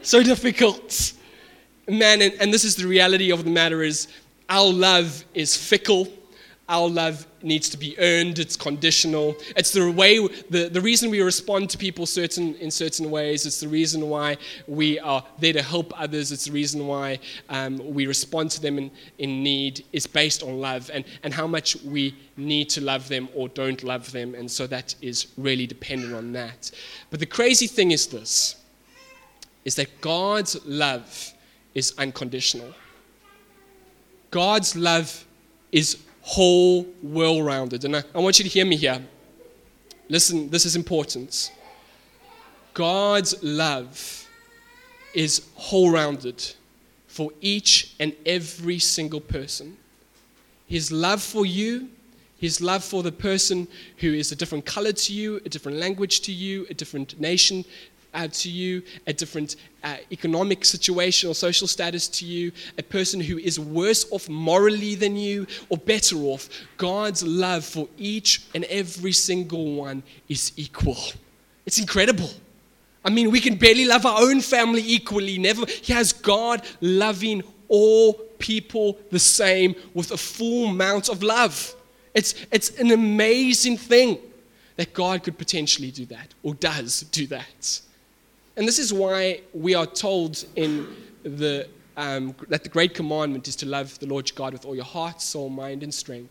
so 0.00 0.22
difficult. 0.22 1.12
Man, 1.86 2.22
and, 2.22 2.32
and 2.40 2.54
this 2.54 2.64
is 2.64 2.74
the 2.74 2.86
reality 2.86 3.30
of 3.32 3.44
the 3.44 3.50
matter 3.50 3.82
is 3.82 4.08
our 4.48 4.72
love 4.72 5.26
is 5.34 5.54
fickle 5.54 6.08
our 6.68 6.88
love 6.88 7.26
needs 7.42 7.68
to 7.68 7.76
be 7.76 7.98
earned. 7.98 8.38
It's 8.38 8.56
conditional. 8.56 9.36
It's 9.54 9.72
the 9.72 9.90
way 9.90 10.26
the, 10.48 10.68
the 10.68 10.80
reason 10.80 11.10
we 11.10 11.20
respond 11.20 11.68
to 11.70 11.78
people 11.78 12.06
certain 12.06 12.54
in 12.54 12.70
certain 12.70 13.10
ways. 13.10 13.44
It's 13.44 13.60
the 13.60 13.68
reason 13.68 14.08
why 14.08 14.38
we 14.66 14.98
are 15.00 15.22
there 15.38 15.52
to 15.52 15.62
help 15.62 15.92
others. 16.00 16.32
It's 16.32 16.46
the 16.46 16.52
reason 16.52 16.86
why 16.86 17.18
um, 17.50 17.78
we 17.92 18.06
respond 18.06 18.50
to 18.52 18.62
them 18.62 18.78
in, 18.78 18.90
in 19.18 19.42
need 19.42 19.84
is 19.92 20.06
based 20.06 20.42
on 20.42 20.58
love 20.58 20.90
and, 20.92 21.04
and 21.22 21.34
how 21.34 21.46
much 21.46 21.76
we 21.82 22.16
need 22.38 22.70
to 22.70 22.80
love 22.80 23.08
them 23.08 23.28
or 23.34 23.48
don't 23.48 23.82
love 23.84 24.10
them. 24.12 24.34
And 24.34 24.50
so 24.50 24.66
that 24.68 24.94
is 25.02 25.26
really 25.36 25.66
dependent 25.66 26.14
on 26.14 26.32
that. 26.32 26.70
But 27.10 27.20
the 27.20 27.26
crazy 27.26 27.66
thing 27.66 27.90
is 27.90 28.06
this 28.06 28.56
is 29.66 29.74
that 29.76 30.00
god's 30.02 30.62
love 30.66 31.32
is 31.74 31.94
unconditional. 31.98 32.72
God's 34.30 34.76
love 34.76 35.24
is 35.72 35.98
whole, 36.24 36.86
well 37.02 37.42
rounded. 37.42 37.84
And 37.84 37.96
I, 37.96 38.02
I 38.14 38.18
want 38.18 38.38
you 38.38 38.44
to 38.44 38.48
hear 38.48 38.64
me 38.64 38.76
here. 38.76 39.00
Listen, 40.08 40.48
this 40.48 40.64
is 40.64 40.74
important. 40.74 41.52
God's 42.72 43.40
love 43.42 44.26
is 45.12 45.42
whole 45.54 45.90
rounded 45.90 46.42
for 47.06 47.30
each 47.40 47.94
and 48.00 48.16
every 48.24 48.78
single 48.78 49.20
person. 49.20 49.76
His 50.66 50.90
love 50.90 51.22
for 51.22 51.44
you, 51.44 51.90
His 52.38 52.60
love 52.60 52.82
for 52.82 53.02
the 53.02 53.12
person 53.12 53.68
who 53.98 54.12
is 54.14 54.32
a 54.32 54.36
different 54.36 54.64
color 54.64 54.92
to 54.92 55.12
you, 55.12 55.36
a 55.44 55.48
different 55.50 55.78
language 55.78 56.20
to 56.22 56.32
you, 56.32 56.66
a 56.70 56.74
different 56.74 57.20
nation 57.20 57.66
uh, 58.14 58.28
to 58.28 58.48
you, 58.48 58.82
a 59.06 59.12
different 59.12 59.56
uh, 59.82 59.96
economic 60.10 60.64
situation 60.64 61.28
or 61.28 61.34
social 61.34 61.66
status 61.66 62.08
to 62.08 62.24
you, 62.24 62.52
a 62.78 62.82
person 62.82 63.20
who 63.20 63.38
is 63.38 63.58
worse 63.60 64.06
off 64.10 64.28
morally 64.28 64.94
than 64.94 65.16
you 65.16 65.46
or 65.68 65.76
better 65.76 66.16
off. 66.16 66.48
God's 66.76 67.22
love 67.22 67.64
for 67.64 67.88
each 67.98 68.46
and 68.54 68.64
every 68.64 69.12
single 69.12 69.74
one 69.74 70.02
is 70.28 70.52
equal. 70.56 70.98
It's 71.66 71.78
incredible. 71.78 72.30
I 73.04 73.10
mean, 73.10 73.30
we 73.30 73.40
can 73.40 73.56
barely 73.56 73.84
love 73.84 74.06
our 74.06 74.22
own 74.22 74.40
family 74.40 74.82
equally. 74.82 75.38
Never. 75.38 75.66
He 75.66 75.92
has 75.92 76.12
God 76.12 76.62
loving 76.80 77.42
all 77.68 78.14
people 78.38 78.98
the 79.10 79.18
same 79.18 79.74
with 79.92 80.10
a 80.10 80.16
full 80.16 80.68
amount 80.68 81.08
of 81.08 81.22
love. 81.22 81.74
It's, 82.14 82.34
it's 82.50 82.70
an 82.78 82.92
amazing 82.92 83.76
thing 83.76 84.18
that 84.76 84.94
God 84.94 85.22
could 85.22 85.38
potentially 85.38 85.90
do 85.90 86.06
that 86.06 86.34
or 86.42 86.54
does 86.54 87.00
do 87.10 87.26
that. 87.28 87.80
And 88.56 88.68
this 88.68 88.78
is 88.78 88.92
why 88.92 89.40
we 89.52 89.74
are 89.74 89.86
told 89.86 90.44
in 90.54 90.86
the, 91.24 91.66
um, 91.96 92.34
that 92.48 92.62
the 92.62 92.68
great 92.68 92.94
commandment 92.94 93.48
is 93.48 93.56
to 93.56 93.66
love 93.66 93.98
the 93.98 94.06
Lord 94.06 94.28
your 94.28 94.36
God 94.36 94.52
with 94.52 94.64
all 94.64 94.76
your 94.76 94.84
heart, 94.84 95.20
soul, 95.20 95.48
mind, 95.48 95.82
and 95.82 95.92
strength, 95.92 96.30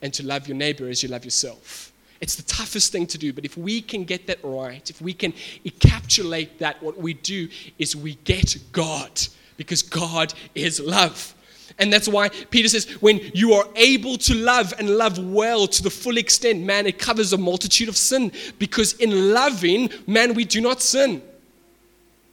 and 0.00 0.12
to 0.14 0.24
love 0.24 0.48
your 0.48 0.56
neighbor 0.56 0.88
as 0.88 1.02
you 1.02 1.08
love 1.08 1.24
yourself. 1.24 1.92
It's 2.20 2.34
the 2.34 2.42
toughest 2.42 2.92
thing 2.92 3.06
to 3.08 3.18
do, 3.18 3.32
but 3.32 3.44
if 3.44 3.56
we 3.56 3.80
can 3.80 4.04
get 4.04 4.26
that 4.26 4.38
right, 4.42 4.88
if 4.90 5.00
we 5.00 5.12
can 5.12 5.32
encapsulate 5.64 6.58
that, 6.58 6.82
what 6.82 6.96
we 6.96 7.14
do 7.14 7.48
is 7.78 7.94
we 7.94 8.14
get 8.24 8.56
God, 8.72 9.20
because 9.56 9.82
God 9.82 10.34
is 10.54 10.80
love. 10.80 11.34
And 11.78 11.92
that's 11.92 12.08
why 12.08 12.28
Peter 12.28 12.68
says, 12.68 12.84
when 13.00 13.18
you 13.34 13.54
are 13.54 13.64
able 13.76 14.18
to 14.18 14.34
love 14.34 14.74
and 14.78 14.90
love 14.90 15.18
well 15.18 15.66
to 15.66 15.82
the 15.82 15.90
full 15.90 16.18
extent, 16.18 16.60
man, 16.60 16.86
it 16.86 16.98
covers 16.98 17.32
a 17.32 17.38
multitude 17.38 17.88
of 17.88 17.96
sin. 17.96 18.30
Because 18.58 18.92
in 18.94 19.32
loving, 19.32 19.90
man, 20.06 20.34
we 20.34 20.44
do 20.44 20.60
not 20.60 20.82
sin. 20.82 21.22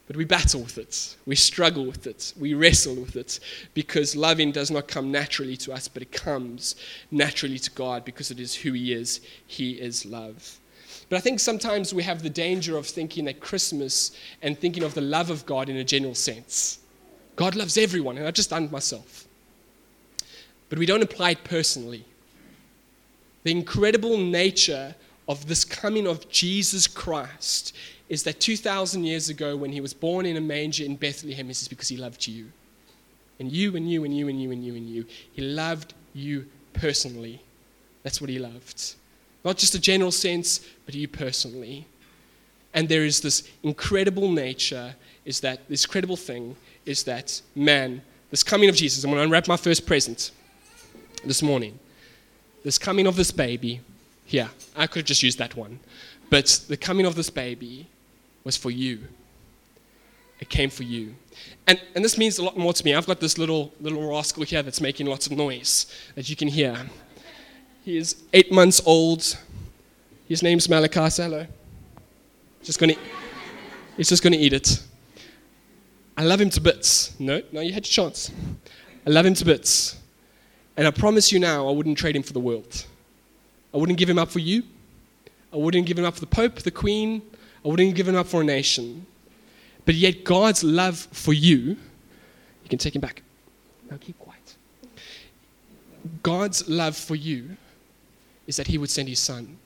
But 0.09 0.17
we 0.17 0.25
battle 0.25 0.61
with 0.61 0.79
it. 0.79 1.17
We 1.27 1.35
struggle 1.35 1.85
with 1.85 2.07
it. 2.07 2.33
We 2.39 2.55
wrestle 2.55 2.95
with 2.95 3.15
it. 3.15 3.39
Because 3.75 4.15
loving 4.15 4.51
does 4.51 4.71
not 4.71 4.87
come 4.87 5.11
naturally 5.11 5.55
to 5.57 5.71
us, 5.71 5.87
but 5.87 6.01
it 6.01 6.11
comes 6.11 6.75
naturally 7.11 7.59
to 7.59 7.69
God 7.69 8.03
because 8.05 8.31
it 8.31 8.39
is 8.39 8.55
who 8.55 8.73
He 8.73 8.91
is. 8.91 9.21
He 9.45 9.73
is 9.73 10.07
love. 10.07 10.59
But 11.09 11.17
I 11.17 11.19
think 11.19 11.39
sometimes 11.39 11.93
we 11.93 12.01
have 12.01 12.23
the 12.23 12.29
danger 12.31 12.75
of 12.75 12.87
thinking 12.87 13.25
that 13.25 13.39
Christmas 13.39 14.17
and 14.41 14.57
thinking 14.57 14.81
of 14.81 14.95
the 14.95 15.01
love 15.01 15.29
of 15.29 15.45
God 15.45 15.69
in 15.69 15.77
a 15.77 15.83
general 15.83 16.15
sense. 16.15 16.79
God 17.35 17.55
loves 17.55 17.77
everyone, 17.77 18.17
and 18.17 18.27
I've 18.27 18.33
just 18.33 18.49
done 18.49 18.71
myself. 18.71 19.27
But 20.69 20.79
we 20.79 20.87
don't 20.87 21.03
apply 21.03 21.31
it 21.31 21.43
personally. 21.43 22.03
The 23.43 23.51
incredible 23.51 24.17
nature 24.17 24.95
of 25.27 25.47
this 25.47 25.63
coming 25.63 26.07
of 26.07 26.27
Jesus 26.29 26.87
Christ 26.87 27.75
is 28.09 28.23
that 28.23 28.39
2,000 28.39 29.03
years 29.03 29.29
ago, 29.29 29.55
when 29.55 29.71
he 29.71 29.81
was 29.81 29.93
born 29.93 30.25
in 30.25 30.35
a 30.35 30.41
manger 30.41 30.83
in 30.83 30.95
Bethlehem, 30.95 31.47
this 31.47 31.61
is 31.61 31.67
because 31.67 31.87
he 31.87 31.95
loved 31.95 32.27
you. 32.27 32.51
And 33.39 33.51
you, 33.51 33.75
and 33.75 33.89
you, 33.89 34.03
and 34.03 34.17
you, 34.17 34.27
and 34.27 34.41
you, 34.41 34.51
and 34.51 34.65
you, 34.65 34.75
and 34.75 34.89
you. 34.89 35.05
He 35.31 35.43
loved 35.43 35.93
you 36.13 36.47
personally. 36.73 37.41
That's 38.03 38.19
what 38.19 38.29
he 38.29 38.39
loved. 38.39 38.95
Not 39.45 39.57
just 39.57 39.75
a 39.75 39.79
general 39.79 40.11
sense, 40.11 40.61
but 40.85 40.95
you 40.95 41.07
personally. 41.07 41.85
And 42.73 42.89
there 42.89 43.05
is 43.05 43.21
this 43.21 43.49
incredible 43.63 44.29
nature, 44.29 44.95
is 45.23 45.39
that 45.41 45.67
this 45.69 45.85
incredible 45.85 46.17
thing 46.17 46.55
is 46.85 47.03
that 47.03 47.41
man, 47.55 48.01
this 48.31 48.43
coming 48.43 48.69
of 48.69 48.75
Jesus, 48.75 49.03
I'm 49.03 49.11
going 49.11 49.19
to 49.19 49.23
unwrap 49.23 49.47
my 49.47 49.57
first 49.57 49.85
present 49.85 50.31
this 51.23 51.41
morning. 51.41 51.77
This 52.63 52.77
coming 52.77 53.07
of 53.07 53.15
this 53.15 53.31
baby, 53.31 53.81
here, 54.25 54.49
I 54.75 54.87
could 54.87 55.01
have 55.01 55.05
just 55.05 55.23
used 55.23 55.37
that 55.37 55.55
one. 55.55 55.79
But 56.29 56.61
the 56.67 56.77
coming 56.77 57.05
of 57.05 57.15
this 57.15 57.29
baby 57.29 57.87
was 58.49 58.57
for 58.57 58.71
you. 58.71 58.97
It 60.39 60.49
came 60.49 60.71
for 60.71 60.81
you. 60.81 61.13
And, 61.67 61.79
and 61.93 62.03
this 62.03 62.17
means 62.17 62.39
a 62.39 62.43
lot 62.43 62.57
more 62.57 62.73
to 62.73 62.83
me. 62.83 62.95
I've 62.95 63.05
got 63.05 63.19
this 63.19 63.37
little, 63.37 63.71
little 63.79 64.09
rascal 64.09 64.41
here 64.41 64.63
that's 64.63 64.81
making 64.81 65.05
lots 65.05 65.27
of 65.27 65.33
noise 65.33 65.85
that 66.15 66.31
you 66.31 66.35
can 66.35 66.47
hear. 66.47 66.75
He 67.85 67.95
is 67.95 68.23
eight 68.33 68.51
months 68.51 68.81
old. 68.83 69.37
His 70.27 70.41
name's 70.41 70.67
Malachi. 70.67 71.21
hello. 71.21 71.45
Just 72.63 72.79
gonna, 72.79 72.95
he's 73.97 74.09
just 74.09 74.23
going 74.23 74.33
to 74.33 74.39
eat 74.39 74.53
it. 74.53 74.81
I 76.17 76.23
love 76.23 76.41
him 76.41 76.49
to 76.49 76.59
bits. 76.59 77.19
No, 77.19 77.43
no, 77.51 77.61
you 77.61 77.71
had 77.71 77.85
your 77.85 77.91
chance. 77.91 78.31
I 79.05 79.11
love 79.11 79.27
him 79.27 79.35
to 79.35 79.45
bits. 79.45 79.95
And 80.75 80.87
I 80.87 80.91
promise 80.91 81.31
you 81.31 81.37
now, 81.37 81.69
I 81.69 81.71
wouldn't 81.71 81.99
trade 81.99 82.15
him 82.15 82.23
for 82.23 82.33
the 82.33 82.39
world. 82.39 82.87
I 83.75 83.77
wouldn't 83.77 83.99
give 83.99 84.09
him 84.09 84.17
up 84.17 84.29
for 84.31 84.39
you. 84.39 84.63
I 85.53 85.57
wouldn't 85.57 85.85
give 85.85 85.99
him 85.99 86.05
up 86.05 86.15
for 86.15 86.21
the 86.21 86.27
Pope, 86.27 86.55
the 86.55 86.71
Queen, 86.71 87.21
I 87.63 87.67
wouldn't 87.67 87.95
give 87.95 88.07
him 88.07 88.15
up 88.15 88.27
for 88.27 88.41
a 88.41 88.43
nation. 88.43 89.05
But 89.85 89.95
yet, 89.95 90.23
God's 90.23 90.63
love 90.63 90.97
for 91.11 91.33
you, 91.33 91.59
you 91.59 92.69
can 92.69 92.79
take 92.79 92.95
him 92.95 93.01
back. 93.01 93.23
Now 93.89 93.97
keep 93.97 94.17
quiet. 94.19 94.55
God's 96.23 96.67
love 96.69 96.95
for 96.95 97.15
you 97.15 97.57
is 98.47 98.55
that 98.57 98.67
he 98.67 98.77
would 98.77 98.89
send 98.89 99.09
his 99.09 99.19
son. 99.19 99.57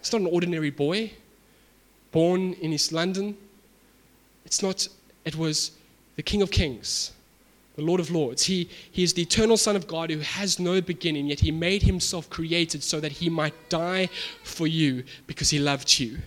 It's 0.00 0.12
not 0.12 0.20
an 0.20 0.26
ordinary 0.26 0.70
boy 0.70 1.12
born 2.10 2.54
in 2.54 2.72
East 2.72 2.92
London. 2.92 3.36
It's 4.44 4.62
not, 4.62 4.86
it 5.24 5.36
was 5.36 5.72
the 6.16 6.22
King 6.22 6.42
of 6.42 6.50
Kings, 6.50 7.12
the 7.76 7.82
Lord 7.82 8.00
of 8.00 8.10
Lords. 8.10 8.44
He, 8.44 8.68
he 8.90 9.02
is 9.02 9.14
the 9.14 9.22
eternal 9.22 9.56
Son 9.56 9.76
of 9.76 9.86
God 9.86 10.10
who 10.10 10.18
has 10.18 10.58
no 10.58 10.80
beginning, 10.80 11.28
yet 11.28 11.40
he 11.40 11.50
made 11.50 11.82
himself 11.82 12.28
created 12.28 12.82
so 12.82 13.00
that 13.00 13.12
he 13.12 13.30
might 13.30 13.54
die 13.68 14.08
for 14.42 14.66
you 14.66 15.04
because 15.26 15.50
he 15.50 15.58
loved 15.58 15.98
you. 15.98 16.18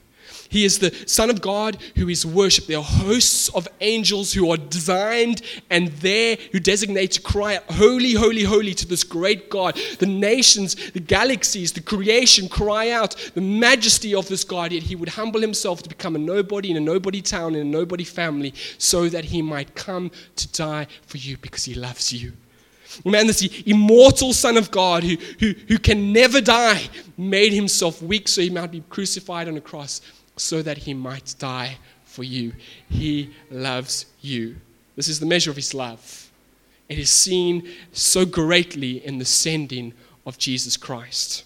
He 0.49 0.65
is 0.65 0.79
the 0.79 0.93
Son 1.05 1.29
of 1.29 1.41
God 1.41 1.77
who 1.95 2.07
is 2.09 2.25
worshipped. 2.25 2.67
There 2.67 2.77
are 2.77 2.83
hosts 2.83 3.49
of 3.49 3.67
angels 3.81 4.33
who 4.33 4.51
are 4.51 4.57
designed 4.57 5.41
and 5.69 5.89
there 5.89 6.37
who 6.51 6.59
designate 6.59 7.11
to 7.11 7.21
cry 7.21 7.59
Holy, 7.71 8.13
holy, 8.13 8.43
holy 8.43 8.73
to 8.73 8.87
this 8.87 9.03
great 9.03 9.49
God. 9.49 9.77
The 9.99 10.05
nations, 10.05 10.75
the 10.91 10.99
galaxies, 10.99 11.73
the 11.73 11.81
creation 11.81 12.47
cry 12.47 12.89
out 12.89 13.15
the 13.33 13.41
majesty 13.41 14.13
of 14.15 14.27
this 14.27 14.43
God. 14.43 14.71
Yet 14.71 14.83
he 14.83 14.95
would 14.95 15.09
humble 15.09 15.41
himself 15.41 15.83
to 15.83 15.89
become 15.89 16.15
a 16.15 16.19
nobody 16.19 16.71
in 16.71 16.77
a 16.77 16.81
nobody 16.81 17.21
town, 17.21 17.55
in 17.55 17.61
a 17.61 17.69
nobody 17.69 18.03
family, 18.03 18.53
so 18.77 19.09
that 19.09 19.25
he 19.25 19.41
might 19.41 19.75
come 19.75 20.11
to 20.35 20.47
die 20.51 20.87
for 21.05 21.17
you 21.17 21.37
because 21.37 21.65
he 21.65 21.73
loves 21.73 22.13
you. 22.13 22.33
Man, 23.03 23.27
this 23.27 23.41
immortal 23.65 24.33
Son 24.33 24.57
of 24.57 24.71
God 24.71 25.03
who, 25.03 25.17
who, 25.39 25.53
who 25.67 25.79
can 25.79 26.13
never 26.13 26.39
die 26.41 26.89
made 27.17 27.53
himself 27.53 28.01
weak 28.01 28.27
so 28.27 28.41
he 28.41 28.49
might 28.49 28.71
be 28.71 28.83
crucified 28.89 29.47
on 29.47 29.57
a 29.57 29.61
cross 29.61 30.01
so 30.37 30.61
that 30.61 30.77
he 30.77 30.93
might 30.93 31.35
die 31.39 31.77
for 32.03 32.23
you. 32.23 32.53
He 32.89 33.31
loves 33.49 34.05
you. 34.21 34.55
This 34.95 35.07
is 35.07 35.19
the 35.19 35.25
measure 35.25 35.49
of 35.49 35.55
his 35.57 35.73
love. 35.73 36.31
It 36.87 36.99
is 36.99 37.09
seen 37.09 37.69
so 37.91 38.25
greatly 38.25 39.05
in 39.05 39.17
the 39.17 39.25
sending 39.25 39.93
of 40.25 40.37
Jesus 40.37 40.77
Christ. 40.77 41.43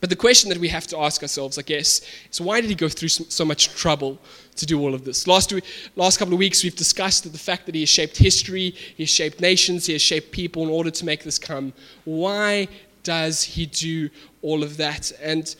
But 0.00 0.08
the 0.08 0.16
question 0.16 0.48
that 0.48 0.58
we 0.58 0.68
have 0.68 0.86
to 0.88 0.98
ask 0.98 1.22
ourselves, 1.22 1.58
I 1.58 1.62
guess, 1.62 2.00
is 2.32 2.40
why 2.40 2.60
did 2.60 2.70
he 2.70 2.76
go 2.76 2.88
through 2.88 3.08
so 3.08 3.44
much 3.44 3.74
trouble 3.74 4.18
to 4.56 4.64
do 4.64 4.80
all 4.80 4.94
of 4.94 5.04
this? 5.04 5.26
Last, 5.26 5.52
last 5.94 6.18
couple 6.18 6.32
of 6.32 6.38
weeks, 6.38 6.64
we've 6.64 6.74
discussed 6.74 7.30
the 7.30 7.38
fact 7.38 7.66
that 7.66 7.74
he 7.74 7.82
has 7.82 7.90
shaped 7.90 8.16
history, 8.16 8.70
he 8.96 9.02
has 9.02 9.10
shaped 9.10 9.40
nations, 9.40 9.86
he 9.86 9.92
has 9.92 10.02
shaped 10.02 10.32
people 10.32 10.62
in 10.62 10.70
order 10.70 10.90
to 10.90 11.04
make 11.04 11.22
this 11.22 11.38
come. 11.38 11.74
Why 12.04 12.68
does 13.02 13.42
he 13.42 13.66
do 13.66 14.08
all 14.40 14.62
of 14.62 14.78
that? 14.78 15.12
And 15.20 15.54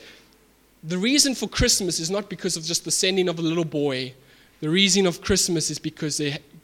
the 0.83 0.99
reason 0.99 1.35
for 1.35 1.47
Christmas 1.47 2.01
is 2.01 2.11
not 2.11 2.31
because 2.31 2.57
of 2.57 2.65
just 2.65 2.85
the 2.85 2.91
sending 2.91 3.29
of 3.29 3.39
a 3.39 3.43
little 3.43 3.65
boy. 3.65 4.15
The 4.61 4.71
reason 4.71 5.07
of 5.07 5.21
Christmas 5.21 5.71
is 5.71 5.79
because 5.79 6.21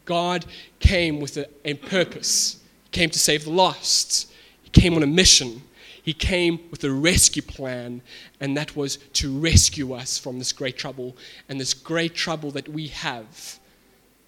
God 0.06 0.47
came 0.80 1.21
with 1.21 1.37
a, 1.37 1.47
a 1.66 1.75
purpose. 1.75 2.62
He 2.85 2.90
came 2.90 3.11
to 3.11 3.18
save 3.18 3.45
the 3.45 3.50
lost. 3.50 4.33
He 4.62 4.71
came 4.71 4.95
on 4.95 5.02
a 5.02 5.06
mission. 5.06 5.62
He 6.06 6.12
came 6.12 6.60
with 6.70 6.84
a 6.84 6.92
rescue 6.92 7.42
plan, 7.42 8.00
and 8.38 8.56
that 8.56 8.76
was 8.76 8.98
to 9.14 9.36
rescue 9.36 9.92
us 9.92 10.16
from 10.16 10.38
this 10.38 10.52
great 10.52 10.78
trouble. 10.78 11.16
And 11.48 11.60
this 11.60 11.75
great 11.75 12.14
trouble 12.14 12.52
that 12.52 12.68
we 12.68 12.86
have 12.86 13.58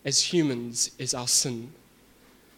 as 0.04 0.20
humans 0.20 0.90
is 0.98 1.14
our 1.14 1.28
sin. 1.28 1.72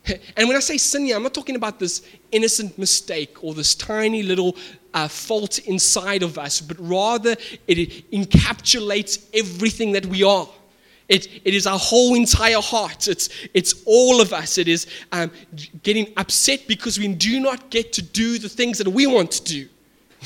And 0.39 0.49
when 0.49 0.57
I 0.57 0.61
say 0.61 0.79
sin 0.79 1.05
here, 1.05 1.17
I'm 1.17 1.23
not 1.23 1.35
talking 1.35 1.55
about 1.55 1.79
this 1.79 2.01
innocent 2.33 2.79
mistake 2.79 3.45
or 3.45 3.53
this 3.53 3.75
tiny 3.75 4.23
little 4.23 4.57
uh, 4.95 5.07
fault 5.07 5.59
inside 5.59 6.23
of 6.23 6.39
us, 6.39 6.63
but 6.63 6.79
rather 6.81 7.37
it 7.67 8.11
encapsulates 8.11 9.27
everything 9.35 9.93
that 9.93 10.07
we 10.07 10.23
are. 10.23 10.49
It, 11.11 11.43
it 11.45 11.55
is 11.55 11.67
our 11.67 11.79
whole 11.79 12.15
entire 12.15 12.61
heart. 12.61 13.09
It's, 13.09 13.29
it's 13.53 13.83
all 13.85 14.21
of 14.21 14.33
us. 14.33 14.57
It 14.59 14.69
is 14.69 14.87
um, 15.11 15.33
getting 15.83 16.13
upset 16.17 16.61
because 16.69 17.01
we 17.01 17.09
do 17.09 17.41
not 17.41 17.69
get 17.69 17.93
to 17.95 18.03
do 18.03 18.39
the 18.39 18.49
things 18.49 18.79
that 18.79 18.89
we 18.89 19.09
want 19.09 19.33
to 19.33 19.45
do. 19.45 19.69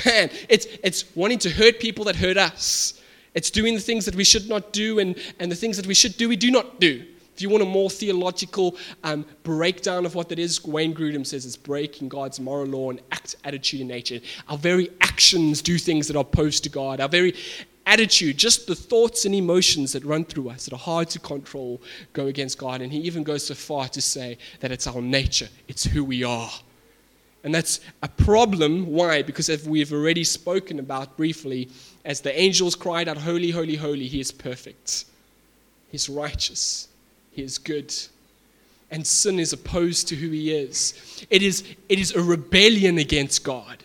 Man, 0.04 0.28
it's, 0.48 0.66
it's 0.82 1.16
wanting 1.16 1.38
to 1.38 1.50
hurt 1.50 1.80
people 1.80 2.04
that 2.04 2.16
hurt 2.16 2.36
us. 2.36 3.00
It's 3.32 3.50
doing 3.50 3.74
the 3.74 3.80
things 3.80 4.04
that 4.04 4.14
we 4.14 4.24
should 4.24 4.48
not 4.48 4.72
do, 4.72 4.98
and, 4.98 5.16
and 5.40 5.50
the 5.50 5.56
things 5.56 5.76
that 5.78 5.86
we 5.86 5.94
should 5.94 6.16
do, 6.18 6.28
we 6.28 6.36
do 6.36 6.50
not 6.50 6.78
do. 6.80 7.04
If 7.34 7.42
you 7.42 7.48
want 7.48 7.62
a 7.64 7.66
more 7.66 7.90
theological 7.90 8.76
um, 9.02 9.24
breakdown 9.42 10.06
of 10.06 10.14
what 10.14 10.28
that 10.28 10.38
is, 10.38 10.64
Wayne 10.64 10.94
Grudem 10.94 11.26
says 11.26 11.44
it's 11.46 11.56
breaking 11.56 12.08
God's 12.08 12.38
moral 12.38 12.66
law 12.66 12.90
and 12.90 13.00
act, 13.10 13.36
attitude, 13.42 13.80
and 13.80 13.88
nature. 13.88 14.20
Our 14.48 14.58
very 14.58 14.90
actions 15.00 15.62
do 15.62 15.78
things 15.78 16.06
that 16.08 16.16
are 16.16 16.20
opposed 16.20 16.62
to 16.64 16.70
God. 16.70 17.00
Our 17.00 17.08
very 17.08 17.34
attitude, 17.86 18.38
just 18.38 18.66
the 18.66 18.74
thoughts 18.74 19.24
and 19.24 19.34
emotions 19.34 19.92
that 19.92 20.04
run 20.04 20.24
through 20.24 20.50
us 20.50 20.64
that 20.64 20.74
are 20.74 20.78
hard 20.78 21.08
to 21.10 21.18
control, 21.18 21.80
go 22.12 22.26
against 22.26 22.58
God. 22.58 22.80
And 22.80 22.92
he 22.92 22.98
even 23.00 23.22
goes 23.22 23.46
so 23.46 23.54
far 23.54 23.88
to 23.88 24.00
say 24.00 24.38
that 24.60 24.72
it's 24.72 24.86
our 24.86 25.02
nature, 25.02 25.48
it's 25.68 25.84
who 25.84 26.04
we 26.04 26.24
are. 26.24 26.50
And 27.44 27.54
that's 27.54 27.80
a 28.02 28.08
problem. 28.08 28.86
Why? 28.86 29.22
Because 29.22 29.50
as 29.50 29.68
we've 29.68 29.92
already 29.92 30.24
spoken 30.24 30.78
about 30.78 31.16
briefly, 31.18 31.68
as 32.04 32.22
the 32.22 32.36
angels 32.38 32.74
cried 32.74 33.06
out, 33.06 33.18
Holy, 33.18 33.50
holy, 33.50 33.76
holy, 33.76 34.08
he 34.08 34.18
is 34.18 34.32
perfect. 34.32 35.04
He's 35.90 36.08
righteous. 36.08 36.88
He 37.32 37.42
is 37.42 37.58
good. 37.58 37.94
And 38.90 39.06
sin 39.06 39.38
is 39.38 39.52
opposed 39.52 40.08
to 40.08 40.16
who 40.16 40.30
he 40.30 40.54
is. 40.54 41.26
It 41.28 41.42
is, 41.42 41.64
it 41.88 41.98
is 41.98 42.14
a 42.14 42.22
rebellion 42.22 42.96
against 42.96 43.44
God. 43.44 43.83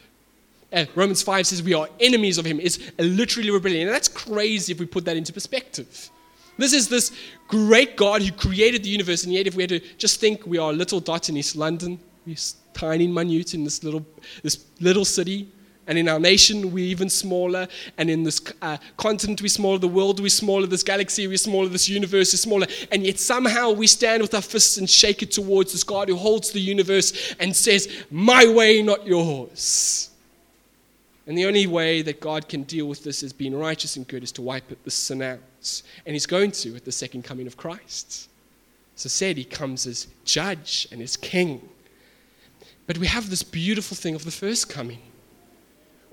Uh, 0.72 0.86
Romans 0.96 1.22
5 1.22 1.48
says 1.48 1.64
we 1.64 1.74
are 1.74 1.88
enemies 2.00 2.38
of 2.38 2.46
him. 2.46 2.60
It's 2.60 2.80
literally 3.00 3.50
rebellion. 3.50 3.88
And 3.88 3.96
that's 3.96 4.08
crazy 4.08 4.72
if 4.72 4.80
we 4.80 4.86
put 4.86 5.06
that 5.06 5.18
into 5.18 5.34
perspective. 5.34 6.10
This 6.58 6.74
is 6.74 6.90
this 6.90 7.12
great 7.48 7.96
God 7.96 8.22
who 8.22 8.32
created 8.34 8.84
the 8.84 8.90
universe, 8.90 9.24
and 9.24 9.34
yet 9.34 9.48
if 9.48 9.56
we 9.56 9.64
had 9.64 9.70
to 9.70 9.80
just 9.98 10.20
think 10.20 10.46
we 10.46 10.58
are 10.58 10.72
a 10.72 10.74
little 10.74 11.00
dot 11.00 11.30
in 11.30 11.38
East 11.38 11.56
London, 11.56 11.98
we're 12.26 12.36
tiny, 12.74 13.08
minute 13.08 13.54
in 13.54 13.64
this 13.64 13.82
little, 13.82 14.06
this 14.44 14.66
little 14.82 15.06
city, 15.06 15.50
and 15.88 15.98
in 15.98 16.08
our 16.08 16.20
nation, 16.20 16.72
we're 16.72 16.86
even 16.86 17.10
smaller. 17.10 17.68
And 17.98 18.12
in 18.12 18.24
this 18.24 18.40
uh, 18.62 18.78
continent, 18.96 19.42
we're 19.42 19.48
smaller. 19.48 19.80
The 19.80 19.88
world, 19.88 20.20
we're 20.20 20.30
smaller. 20.30 20.68
This 20.68 20.84
galaxy, 20.84 21.28
we're 21.28 21.38
smaller. 21.38 21.68
This 21.68 21.90
universe 21.90 22.32
is 22.32 22.42
smaller. 22.42 22.68
And 22.92 23.04
yet 23.04 23.20
somehow 23.20 23.72
we 23.72 23.88
stand 23.88 24.22
with 24.22 24.36
our 24.36 24.42
fists 24.44 24.78
and 24.78 24.88
shake 24.88 25.24
it 25.24 25.32
towards 25.32 25.72
this 25.72 25.84
God 25.84 26.08
who 26.08 26.16
holds 26.16 26.52
the 26.52 26.60
universe 26.60 27.34
and 27.40 27.56
says, 27.56 27.90
My 28.12 28.46
way, 28.54 28.84
not 28.84 29.08
yours. 29.08 30.09
And 31.30 31.38
the 31.38 31.46
only 31.46 31.68
way 31.68 32.02
that 32.02 32.22
God 32.22 32.50
can 32.50 32.64
deal 32.64 32.88
with 32.88 33.04
this 33.04 33.22
as 33.22 33.34
being 33.34 33.56
righteous 33.56 33.96
and 33.96 34.08
good 34.08 34.24
is 34.24 34.32
to 34.32 34.42
wipe 34.42 34.84
the 34.84 34.90
sin 34.90 35.22
out. 35.22 35.84
And 36.08 36.16
He's 36.16 36.26
going 36.26 36.50
to 36.54 36.76
at 36.76 36.86
the 36.86 36.92
second 36.92 37.24
coming 37.24 37.46
of 37.46 37.56
Christ. 37.56 38.28
I 38.96 39.08
said, 39.08 39.38
He 39.38 39.44
comes 39.44 39.86
as 39.86 40.08
judge 40.26 40.88
and 40.92 41.04
as 41.04 41.16
king. 41.16 41.70
But 42.88 42.98
we 42.98 43.06
have 43.06 43.30
this 43.30 43.44
beautiful 43.44 43.96
thing 43.96 44.16
of 44.16 44.26
the 44.26 44.32
first 44.32 44.70
coming 44.70 45.04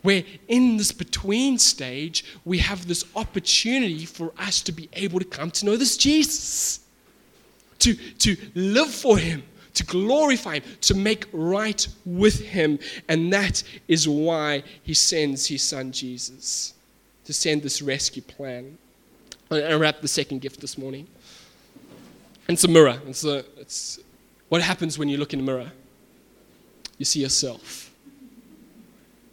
where 0.03 0.23
in 0.49 0.77
this 0.77 0.93
between 0.93 1.59
stage, 1.59 2.25
we 2.45 2.59
have 2.59 2.87
this 2.87 3.03
opportunity 3.17 4.05
for 4.05 4.35
us 4.39 4.61
to 4.63 4.71
be 4.71 4.91
able 4.93 5.19
to 5.19 5.25
come 5.25 5.51
to 5.51 5.65
know 5.65 5.79
this 5.79 5.97
Jesus, 5.97 6.81
to, 7.79 7.95
to 7.95 8.37
live 8.55 8.91
for 8.91 9.17
Him, 9.17 9.43
to 9.77 9.85
glorify 9.85 10.57
Him, 10.57 10.63
to 10.83 10.95
make 10.95 11.27
right 11.33 11.87
with 12.05 12.41
Him. 12.41 12.79
And 13.09 13.33
that 13.33 13.63
is 13.89 14.09
why 14.09 14.63
He 14.83 14.93
sends 14.93 15.47
His 15.47 15.63
Son 15.63 15.93
Jesus 15.93 16.75
to 17.25 17.33
send 17.33 17.63
this 17.63 17.81
rescue 17.81 18.23
plan. 18.23 18.77
I 19.51 19.75
wrap 19.75 20.01
the 20.01 20.09
second 20.09 20.41
gift 20.41 20.61
this 20.61 20.77
morning. 20.77 21.07
It's 22.49 22.65
a 22.65 22.69
mirror. 22.69 23.01
It's, 23.07 23.25
a, 23.25 23.45
it's 23.57 23.99
what 24.49 24.61
happens 24.61 24.99
when 24.99 25.09
you 25.09 25.17
look 25.17 25.33
in 25.33 25.41
a 25.41 25.43
mirror. 25.43 25.73
You 26.99 27.05
see 27.05 27.21
yourself 27.21 27.87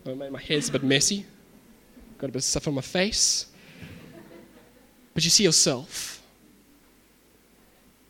oh, 0.06 0.16
my 0.16 0.42
hair's 0.42 0.70
a 0.70 0.72
bit 0.72 0.84
messy. 0.84 1.26
Got 2.18 2.30
a 2.30 2.34
bit 2.34 2.40
of 2.40 2.44
stuff 2.44 2.68
on 2.68 2.76
my 2.76 2.82
face. 2.82 3.48
But 5.14 5.24
you 5.24 5.30
see 5.30 5.44
yourself. 5.44 6.22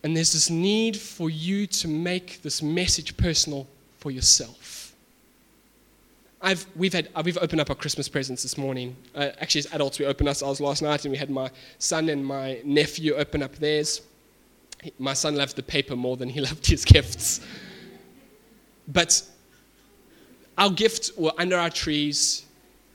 And 0.03 0.15
there's 0.15 0.33
this 0.33 0.49
need 0.49 0.97
for 0.97 1.29
you 1.29 1.65
to 1.67 1.87
make 1.87 2.41
this 2.41 2.61
message 2.61 3.15
personal 3.15 3.67
for 3.99 4.11
yourself. 4.11 4.93
I've, 6.41 6.65
we've, 6.75 6.91
had, 6.91 7.07
we've 7.23 7.37
opened 7.37 7.61
up 7.61 7.69
our 7.69 7.75
Christmas 7.75 8.09
presents 8.09 8.43
this 8.43 8.57
morning. 8.57 8.97
Uh, 9.15 9.29
actually, 9.39 9.59
as 9.59 9.73
adults, 9.73 9.97
we 9.97 10.05
opened 10.05 10.27
ours 10.27 10.59
last 10.59 10.81
night, 10.81 11.05
and 11.05 11.11
we 11.13 11.17
had 11.17 11.29
my 11.29 11.49
son 11.77 12.09
and 12.09 12.25
my 12.25 12.59
nephew 12.65 13.13
open 13.15 13.41
up 13.41 13.55
theirs. 13.55 14.01
My 14.99 15.13
son 15.13 15.37
loved 15.37 15.55
the 15.55 15.63
paper 15.63 15.95
more 15.95 16.17
than 16.17 16.27
he 16.27 16.41
loved 16.49 16.65
his 16.67 16.83
gifts. 16.83 17.39
But 18.89 19.23
our 20.57 20.69
gifts 20.69 21.15
were 21.15 21.31
under 21.37 21.57
our 21.57 21.69
trees, 21.69 22.45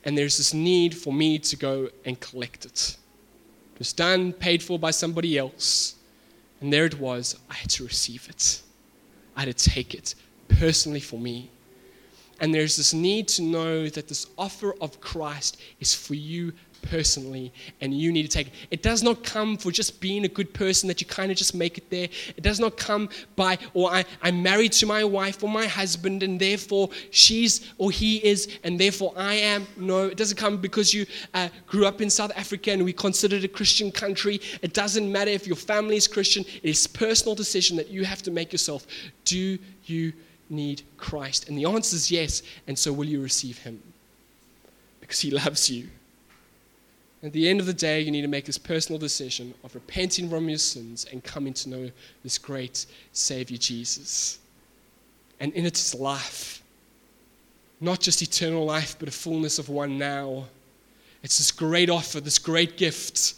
and 0.05 0.17
there's 0.17 0.37
this 0.37 0.53
need 0.53 0.95
for 0.95 1.11
me 1.11 1.39
to 1.39 1.57
go 1.57 1.89
and 2.05 2.21
collect 2.21 2.67
it. 2.67 2.99
It 3.75 3.79
was 3.79 3.95
done, 3.95 4.35
paid 4.35 4.63
for 4.63 4.79
by 4.79 4.91
somebody 4.91 5.39
else, 5.39 5.95
and 6.61 6.73
there 6.73 6.85
it 6.85 6.99
was. 6.99 7.39
I 7.51 7.55
had 7.55 7.71
to 7.71 7.85
receive 7.85 8.29
it, 8.29 8.63
I 9.37 9.43
had 9.45 9.57
to 9.57 9.71
take 9.71 9.95
it 9.95 10.15
personally 10.49 11.01
for 11.01 11.19
me. 11.19 11.51
And 12.41 12.55
there's 12.55 12.77
this 12.77 12.95
need 12.95 13.27
to 13.29 13.43
know 13.43 13.89
that 13.89 14.07
this 14.07 14.27
offer 14.39 14.75
of 14.81 15.01
Christ 15.01 15.61
is 15.81 15.93
for 15.93 16.15
you 16.15 16.53
personally 16.83 17.53
and 17.81 17.95
you 17.95 18.13
need 18.13 18.23
to 18.23 18.29
take 18.29 18.49
it. 18.49 18.53
It 18.71 18.83
does 18.83 19.03
not 19.03 19.25
come 19.25 19.57
for 19.57 19.71
just 19.71 20.01
being 20.01 20.25
a 20.25 20.29
good 20.29 20.53
person 20.53 20.89
that 20.89 21.01
you 21.01 21.07
kind 21.07 21.31
of 21.31 21.37
just 21.37 21.55
make 21.55 21.79
it 21.79 21.91
there. 21.91 22.09
It 22.37 22.43
does 22.43 22.61
not 22.61 22.77
come 22.77 23.09
by, 23.37 23.59
or 23.75 23.91
I, 23.91 24.05
I'm 24.23 24.43
married 24.43 24.73
to 24.73 24.87
my 24.87 25.05
wife 25.05 25.43
or 25.43 25.49
my 25.49 25.67
husband 25.67 26.23
and 26.23 26.41
therefore 26.41 26.91
she's 27.11 27.73
or 27.79 27.91
he 27.91 28.17
is 28.25 28.59
and 28.65 28.79
therefore 28.79 29.13
I 29.17 29.35
am. 29.35 29.67
No, 29.77 30.07
it 30.07 30.17
doesn't 30.17 30.37
come 30.37 30.59
because 30.59 30.93
you 30.95 31.07
uh, 31.35 31.49
grew 31.67 31.87
up 31.87 32.01
in 32.01 32.11
South 32.11 32.33
Africa 32.37 32.73
and 32.73 32.85
we 32.85 32.93
consider 32.93 33.37
it 33.37 33.45
a 33.45 33.49
Christian 33.49 33.91
country. 33.91 34.41
It 34.63 34.73
doesn't 34.73 35.11
matter 35.11 35.31
if 35.31 35.47
your 35.47 35.57
family 35.57 35.97
is 35.97 36.07
Christian. 36.07 36.45
It 36.63 36.71
is 36.71 36.87
personal 36.87 37.35
decision 37.35 37.77
that 37.77 37.89
you 37.89 38.05
have 38.05 38.23
to 38.23 38.31
make 38.31 38.53
yourself. 38.53 38.87
Do 39.25 39.59
you 39.85 40.13
need 40.51 40.83
Christ? 40.97 41.49
And 41.49 41.59
the 41.59 41.65
answer 41.65 41.97
is 41.97 42.11
yes. 42.11 42.43
And 42.67 42.79
so 42.79 42.93
will 42.93 43.07
you 43.07 43.23
receive 43.23 43.59
him? 43.59 43.83
Because 45.01 45.21
he 45.21 45.31
loves 45.31 45.71
you. 45.71 45.89
At 47.23 47.33
the 47.33 47.49
end 47.49 47.59
of 47.59 47.67
the 47.67 47.75
day, 47.75 48.01
you 48.01 48.13
need 48.13 48.23
to 48.23 48.29
make 48.29 48.45
this 48.45 48.59
personal 48.59 48.99
decision 48.99 49.53
of 49.65 49.75
repenting 49.75 50.31
from 50.31 50.49
your 50.49 50.59
sins 50.59 51.05
and 51.11 51.23
coming 51.25 51.53
to 51.55 51.69
know 51.69 51.91
this 52.23 52.39
great 52.39 52.87
Savior 53.13 53.59
Jesus. 53.59 54.39
And 55.41 55.53
in 55.55 55.67
it 55.67 55.77
is 55.77 55.95
life. 55.95 56.63
Not 57.81 58.01
just 58.01 58.23
eternal 58.23 58.65
life, 58.65 58.97
but 58.99 59.09
a 59.09 59.13
fullness 59.13 59.59
of 59.59 59.69
one 59.69 59.99
now. 59.99 60.47
It's 61.23 61.39
this 61.39 61.51
great 61.51 61.91
offer, 61.91 62.21
this 62.21 62.39
great 62.39 62.77
gift 62.77 63.35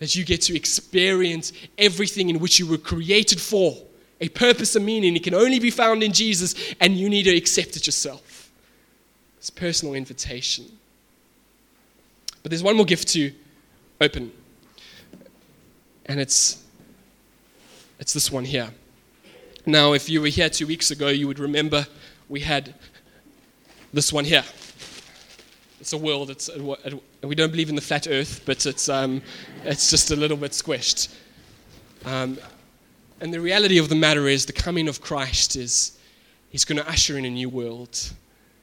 that 0.00 0.14
you 0.14 0.24
get 0.24 0.42
to 0.42 0.56
experience 0.56 1.52
everything 1.78 2.28
in 2.28 2.40
which 2.40 2.58
you 2.58 2.66
were 2.66 2.78
created 2.78 3.40
for. 3.40 3.76
A 4.20 4.28
purpose 4.28 4.76
and 4.76 4.84
meaning. 4.84 5.16
It 5.16 5.22
can 5.22 5.34
only 5.34 5.58
be 5.58 5.70
found 5.70 6.02
in 6.02 6.12
Jesus, 6.12 6.54
and 6.80 6.96
you 6.96 7.08
need 7.08 7.24
to 7.24 7.34
accept 7.34 7.76
it 7.76 7.86
yourself. 7.86 8.50
It's 9.38 9.50
personal 9.50 9.94
invitation. 9.94 10.66
But 12.44 12.50
there's 12.50 12.62
one 12.62 12.76
more 12.76 12.86
gift 12.86 13.08
to 13.08 13.32
open. 14.00 14.30
And 16.06 16.20
it's 16.20 16.62
it's 17.98 18.12
this 18.12 18.30
one 18.30 18.44
here. 18.44 18.70
Now, 19.66 19.94
if 19.94 20.08
you 20.08 20.20
were 20.20 20.28
here 20.28 20.48
two 20.48 20.68
weeks 20.68 20.92
ago, 20.92 21.08
you 21.08 21.26
would 21.26 21.40
remember 21.40 21.86
we 22.28 22.40
had 22.40 22.74
this 23.92 24.12
one 24.12 24.24
here. 24.24 24.44
It's 25.80 25.92
a 25.92 25.98
world. 25.98 26.30
It's 26.30 26.48
we 27.22 27.34
don't 27.34 27.50
believe 27.50 27.68
in 27.70 27.74
the 27.74 27.82
flat 27.82 28.06
Earth, 28.06 28.42
but 28.46 28.64
it's 28.66 28.88
um, 28.88 29.20
it's 29.64 29.90
just 29.90 30.12
a 30.12 30.16
little 30.16 30.36
bit 30.36 30.52
squished. 30.52 31.12
Um, 32.04 32.38
and 33.20 33.34
the 33.34 33.40
reality 33.40 33.78
of 33.78 33.88
the 33.88 33.96
matter 33.96 34.28
is, 34.28 34.46
the 34.46 34.52
coming 34.52 34.86
of 34.86 35.00
Christ 35.00 35.56
is 35.56 35.98
He's 36.54 36.64
going 36.64 36.78
to 36.78 36.88
usher 36.88 37.18
in 37.18 37.24
a 37.24 37.30
new 37.30 37.48
world. 37.48 37.98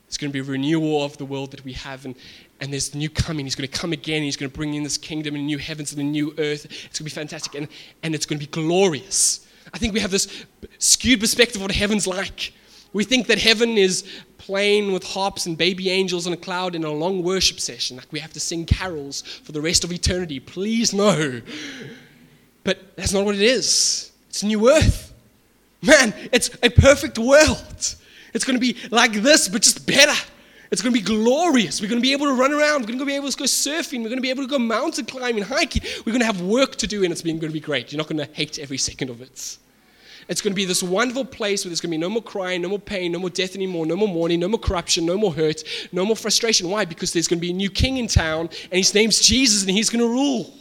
It's 0.08 0.18
going 0.18 0.32
to 0.32 0.34
be 0.34 0.40
renewal 0.40 1.04
of 1.04 1.18
the 1.18 1.26
world 1.26 1.52
that 1.52 1.66
we 1.66 1.74
have. 1.74 2.06
And, 2.06 2.16
and 2.62 2.72
there's 2.72 2.94
new 2.94 3.10
coming. 3.10 3.46
He's 3.46 3.56
going 3.56 3.68
to 3.68 3.80
come 3.80 3.92
again. 3.92 4.22
He's 4.22 4.38
going 4.38 4.50
to 4.50 4.56
bring 4.56 4.76
in 4.76 4.84
this 4.84 4.98
kingdom 4.98 5.36
and 5.36 5.46
new 5.46 5.58
heavens 5.58 5.92
and 5.92 6.00
a 6.00 6.04
new 6.04 6.30
earth. 6.38 6.66
It's 6.66 6.78
going 6.78 6.92
to 6.92 7.04
be 7.04 7.10
fantastic. 7.10 7.56
And, 7.56 7.68
and 8.04 8.14
it's 8.14 8.26
going 8.26 8.40
to 8.40 8.46
be 8.46 8.52
glorious. 8.52 9.48
I 9.74 9.80
think 9.80 9.94
we 9.94 10.00
have 10.00 10.12
this 10.12 10.46
skewed 10.78 11.20
perspective 11.20 11.58
of 11.58 11.64
what 11.64 11.72
heaven's 11.72 12.06
like. 12.06 12.54
We 12.94 13.04
think 13.04 13.28
that 13.28 13.40
heaven 13.40 13.78
is 13.78 14.08
playing 14.38 14.92
with 14.92 15.04
harps 15.04 15.46
and 15.48 15.58
baby 15.58 15.90
angels 15.90 16.28
on 16.28 16.34
a 16.34 16.38
cloud 16.38 16.76
in 16.76 16.84
a 16.84 16.92
long 16.92 17.24
worship 17.24 17.60
session. 17.60 17.98
Like 17.98 18.12
we 18.12 18.20
have 18.20 18.34
to 18.34 18.40
sing 18.40 18.66
carols 18.66 19.22
for 19.22 19.54
the 19.54 19.62
rest 19.62 19.84
of 19.84 19.92
eternity. 19.92 20.40
Please, 20.40 20.94
no. 20.94 21.42
But 22.64 22.96
that's 22.96 23.14
not 23.14 23.26
what 23.26 23.36
it 23.36 23.42
is. 23.42 24.12
It's 24.30 24.44
new 24.44 24.70
earth. 24.70 25.14
Man, 25.82 26.14
it's 26.32 26.52
a 26.62 26.70
perfect 26.70 27.18
world. 27.18 27.96
It's 28.34 28.46
going 28.46 28.60
to 28.60 28.62
be 28.62 28.78
like 28.92 29.14
this, 29.14 29.48
but 29.48 29.64
just 29.64 29.88
better. 29.88 30.14
It's 30.72 30.82
going 30.82 30.94
to 30.94 31.00
be 31.00 31.06
glorious. 31.06 31.82
We're 31.82 31.90
going 31.90 32.00
to 32.00 32.02
be 32.02 32.14
able 32.14 32.28
to 32.28 32.34
run 32.34 32.54
around. 32.54 32.82
We're 32.82 32.88
going 32.88 33.00
to 33.00 33.06
be 33.06 33.16
able 33.16 33.30
to 33.30 33.38
go 33.38 33.44
surfing. 33.44 34.00
We're 34.00 34.10
going 34.10 34.18
to 34.18 34.22
be 34.22 34.30
able 34.30 34.44
to 34.44 34.50
go 34.50 34.58
mountain 34.58 35.06
climbing, 35.06 35.44
hiking. 35.44 35.84
We're 36.06 36.14
going 36.14 36.22
to 36.22 36.26
have 36.26 36.42
work 36.42 36.78
to 36.78 36.88
do, 36.88 37.04
and 37.04 37.12
it's 37.12 37.22
going 37.22 37.40
to 37.40 37.50
be 37.50 37.60
great. 37.60 37.92
You're 37.92 37.98
not 37.98 38.08
going 38.08 38.26
to 38.26 38.34
hate 38.34 38.58
every 38.58 38.78
second 38.78 39.10
of 39.10 39.22
it. 39.22 39.58
It's 40.30 40.40
going 40.40 40.54
to 40.54 40.56
be 40.56 40.64
this 40.64 40.82
wonderful 40.82 41.26
place 41.26 41.66
where 41.66 41.70
there's 41.70 41.82
going 41.82 41.92
to 41.92 41.98
be 41.98 42.02
no 42.02 42.10
more 42.10 42.22
crying, 42.22 42.62
no 42.62 42.70
more 42.70 42.80
pain, 42.80 43.12
no 43.12 43.20
more 43.20 43.30
death 43.30 43.56
anymore, 43.56 43.86
no 43.86 43.98
more 43.98 44.08
mourning, 44.08 44.40
no 44.40 44.48
more 44.48 44.60
corruption, 44.60 45.06
no 45.06 45.18
more 45.18 45.34
hurt, 45.34 45.64
no 45.92 46.06
more 46.06 46.16
frustration. 46.16 46.70
Why? 46.70 46.86
Because 46.86 47.12
there's 47.12 47.28
going 47.28 47.40
to 47.40 47.42
be 47.42 47.52
a 47.52 47.54
new 47.54 47.70
king 47.70 47.98
in 47.98 48.08
town, 48.08 48.48
and 48.72 48.78
his 48.78 48.94
name's 48.94 49.20
Jesus, 49.20 49.64
and 49.64 49.72
he's 49.72 49.90
going 49.90 50.00
to 50.00 50.08
rule. 50.08 50.54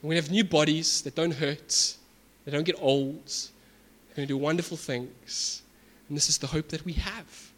We're 0.00 0.10
going 0.10 0.16
to 0.16 0.22
have 0.22 0.30
new 0.30 0.44
bodies 0.44 1.02
that 1.02 1.16
don't 1.16 1.34
hurt, 1.34 1.96
they 2.44 2.52
don't 2.52 2.64
get 2.64 2.76
old. 2.78 3.26
They're 3.26 4.26
going 4.26 4.28
to 4.28 4.34
do 4.34 4.38
wonderful 4.38 4.76
things. 4.76 5.62
And 6.08 6.16
this 6.16 6.28
is 6.28 6.38
the 6.38 6.46
hope 6.46 6.68
that 6.68 6.84
we 6.84 6.92
have. 6.92 7.52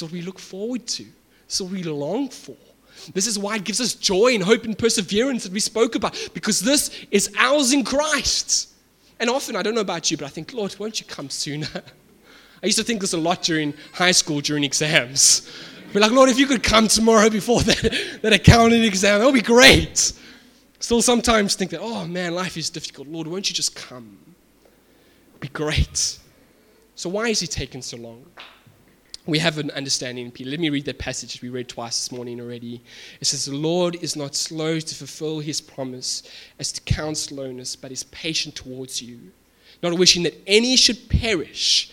What 0.00 0.10
we 0.12 0.22
look 0.22 0.38
forward 0.38 0.86
to. 0.88 1.06
What 1.58 1.70
we 1.70 1.82
long 1.82 2.28
for. 2.28 2.56
This 3.14 3.26
is 3.26 3.38
why 3.38 3.56
it 3.56 3.64
gives 3.64 3.80
us 3.80 3.94
joy 3.94 4.34
and 4.34 4.42
hope 4.42 4.64
and 4.64 4.76
perseverance 4.76 5.44
that 5.44 5.52
we 5.52 5.60
spoke 5.60 5.94
about, 5.94 6.16
because 6.34 6.60
this 6.60 6.90
is 7.10 7.32
ours 7.38 7.72
in 7.72 7.84
Christ. 7.84 8.70
And 9.20 9.30
often, 9.30 9.56
I 9.56 9.62
don't 9.62 9.74
know 9.74 9.80
about 9.80 10.10
you, 10.10 10.16
but 10.16 10.26
I 10.26 10.28
think, 10.28 10.52
Lord, 10.52 10.74
won't 10.78 11.00
you 11.00 11.06
come 11.06 11.30
sooner? 11.30 11.68
I 12.62 12.66
used 12.66 12.78
to 12.78 12.84
think 12.84 13.00
this 13.00 13.12
a 13.12 13.18
lot 13.18 13.42
during 13.42 13.74
high 13.92 14.12
school, 14.12 14.40
during 14.40 14.64
exams. 14.64 15.50
Be 15.92 16.00
like, 16.00 16.10
Lord, 16.10 16.28
if 16.28 16.38
you 16.38 16.46
could 16.46 16.62
come 16.62 16.88
tomorrow 16.88 17.30
before 17.30 17.62
that, 17.62 18.18
that 18.22 18.32
accounting 18.32 18.82
exam, 18.82 19.20
that 19.20 19.26
would 19.26 19.34
be 19.34 19.40
great. 19.40 20.12
Still 20.78 21.00
sometimes 21.00 21.54
think 21.54 21.70
that, 21.70 21.80
oh 21.80 22.06
man, 22.06 22.34
life 22.34 22.56
is 22.56 22.70
difficult. 22.70 23.08
Lord, 23.08 23.26
won't 23.26 23.48
you 23.48 23.54
just 23.54 23.74
come? 23.74 24.18
Be 25.40 25.48
great. 25.48 26.18
So 26.94 27.08
why 27.08 27.28
is 27.28 27.40
he 27.40 27.46
taking 27.46 27.82
so 27.82 27.96
long? 27.96 28.26
We 29.26 29.40
have 29.40 29.58
an 29.58 29.72
understanding. 29.72 30.32
Let 30.38 30.60
me 30.60 30.70
read 30.70 30.84
that 30.84 30.98
passage 30.98 31.42
we 31.42 31.48
read 31.48 31.68
twice 31.68 31.98
this 31.98 32.12
morning 32.16 32.40
already. 32.40 32.80
It 33.20 33.26
says, 33.26 33.46
The 33.46 33.56
Lord 33.56 33.96
is 33.96 34.14
not 34.14 34.36
slow 34.36 34.78
to 34.78 34.94
fulfill 34.94 35.40
his 35.40 35.60
promise, 35.60 36.22
as 36.60 36.70
to 36.72 36.80
count 36.82 37.18
slowness, 37.18 37.74
but 37.74 37.90
is 37.90 38.04
patient 38.04 38.54
towards 38.54 39.02
you, 39.02 39.18
not 39.82 39.98
wishing 39.98 40.22
that 40.22 40.40
any 40.46 40.76
should 40.76 41.08
perish, 41.08 41.90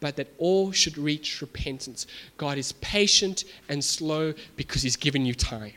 but 0.00 0.16
that 0.16 0.28
all 0.36 0.72
should 0.72 0.98
reach 0.98 1.40
repentance. 1.40 2.06
God 2.36 2.58
is 2.58 2.72
patient 2.72 3.44
and 3.70 3.82
slow 3.82 4.34
because 4.56 4.82
he's 4.82 4.96
given 4.96 5.24
you 5.24 5.34
time. 5.34 5.72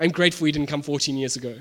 I'm 0.00 0.10
grateful 0.10 0.46
he 0.46 0.52
didn't 0.52 0.68
come 0.68 0.82
14 0.82 1.16
years 1.16 1.36
ago 1.36 1.60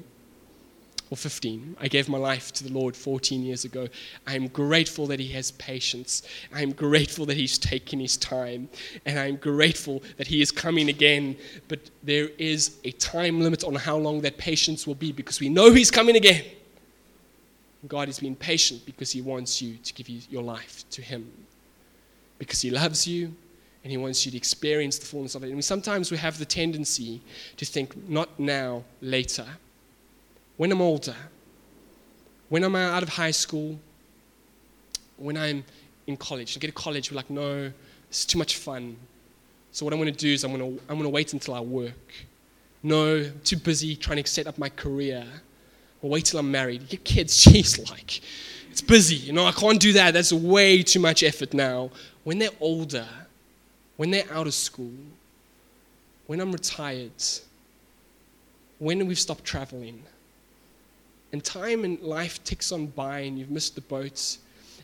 or 1.16 1.18
15. 1.18 1.78
I 1.80 1.88
gave 1.88 2.10
my 2.10 2.18
life 2.18 2.52
to 2.52 2.64
the 2.66 2.74
Lord 2.74 2.94
14 2.94 3.42
years 3.42 3.64
ago. 3.64 3.88
I 4.28 4.36
am 4.36 4.50
grateful 4.50 5.08
that 5.08 5.20
He 5.20 5.30
has 5.30 5.52
patience. 5.52 6.24
I 6.54 6.62
am 6.62 6.74
grateful 6.74 7.26
that 7.28 7.38
He's 7.38 7.58
taken 7.58 8.02
His 8.02 8.18
time. 8.18 8.68
And 9.06 9.18
I'm 9.18 9.38
grateful 9.38 10.04
that 10.18 10.28
He 10.28 10.42
is 10.42 10.52
coming 10.52 10.90
again. 10.90 11.38
But 11.70 11.80
there 12.04 12.30
is 12.38 12.80
a 12.84 12.92
time 12.92 13.40
limit 13.40 13.64
on 13.64 13.76
how 13.76 13.96
long 13.96 14.20
that 14.22 14.38
patience 14.38 14.86
will 14.86 14.96
be 14.96 15.14
because 15.14 15.40
we 15.40 15.48
know 15.48 15.72
He's 15.72 15.90
coming 15.90 16.18
again. 16.18 16.44
God 17.88 18.10
is 18.10 18.20
being 18.20 18.36
patient 18.36 18.86
because 18.86 19.12
He 19.12 19.22
wants 19.22 19.62
you 19.62 19.78
to 19.78 19.94
give 19.94 20.10
you 20.10 20.20
your 20.30 20.44
life 20.44 20.84
to 20.90 21.02
Him. 21.02 21.32
Because 22.40 22.62
He 22.62 22.72
loves 22.72 23.08
you 23.08 23.34
and 23.84 23.92
He 23.92 23.98
wants 23.98 24.26
you 24.26 24.34
to 24.34 24.38
experience 24.38 25.00
the 25.00 25.06
fullness 25.06 25.34
of 25.34 25.46
it. 25.46 25.52
And 25.52 25.64
sometimes 25.64 26.12
we 26.12 26.18
have 26.18 26.38
the 26.40 26.46
tendency 26.46 27.22
to 27.56 27.66
think, 27.66 28.10
not 28.10 28.38
now, 28.38 28.84
later 29.00 29.46
when 30.58 30.72
I'm 30.72 30.82
older, 30.82 31.16
when 32.50 32.64
I'm 32.64 32.76
out 32.76 33.04
of 33.04 33.10
high 33.10 33.32
school, 33.32 33.80
when 35.18 35.38
I'm 35.38 35.64
in 36.08 36.18
college, 36.18 36.56
I 36.56 36.60
get 36.60 36.68
to 36.68 36.74
college, 36.74 37.12
we're 37.12 37.18
like, 37.18 37.30
no, 37.30 37.72
it's 38.10 38.26
too 38.26 38.38
much 38.38 38.58
fun. 38.58 38.96
So 39.72 39.86
what 39.86 39.94
I'm 39.94 40.00
going 40.00 40.14
to 40.14 40.18
do 40.18 40.32
is 40.32 40.44
I'm 40.44 40.58
going 40.58 40.78
to, 40.78 40.82
I'm 40.88 40.96
going 40.96 41.04
to 41.04 41.10
wait 41.10 41.34
until 41.34 41.54
I 41.54 41.60
work. 41.60 42.14
No, 42.84 43.18
I'm 43.18 43.42
too 43.44 43.58
busy 43.58 43.96
trying 43.96 44.24
to 44.24 44.30
set 44.30 44.48
up 44.48 44.58
my 44.58 44.70
career. 44.70 45.26
I'll 46.04 46.10
wait 46.10 46.26
till 46.26 46.40
I'm 46.40 46.52
married. 46.52 46.88
Get 46.88 47.04
kids, 47.04 47.36
jeez, 47.46 47.90
like, 47.90 48.22
it's 48.72 48.82
busy. 48.82 49.16
You 49.16 49.34
know, 49.34 49.46
I 49.46 49.52
can't 49.52 49.80
do 49.80 49.94
that. 49.94 50.14
That's 50.14 50.32
way 50.32 50.84
too 50.84 51.00
much 51.00 51.24
effort 51.24 51.54
now. 51.54 51.90
When 52.24 52.40
they're 52.40 52.50
older, 52.60 53.08
when 53.98 54.12
they're 54.12 54.32
out 54.32 54.48
of 54.48 54.54
school, 54.54 54.94
when 56.28 56.40
I'm 56.40 56.52
retired, 56.52 57.12
when 58.80 59.06
we've 59.08 59.20
stopped 59.20 59.44
traveling, 59.44 60.04
and 61.32 61.44
time 61.44 61.84
and 61.84 62.00
life 62.02 62.44
ticks 62.44 62.72
on 62.72 62.88
by 62.88 63.20
and 63.20 63.38
you've 63.38 63.52
missed 63.52 63.76
the 63.76 63.82
boats. 63.82 64.40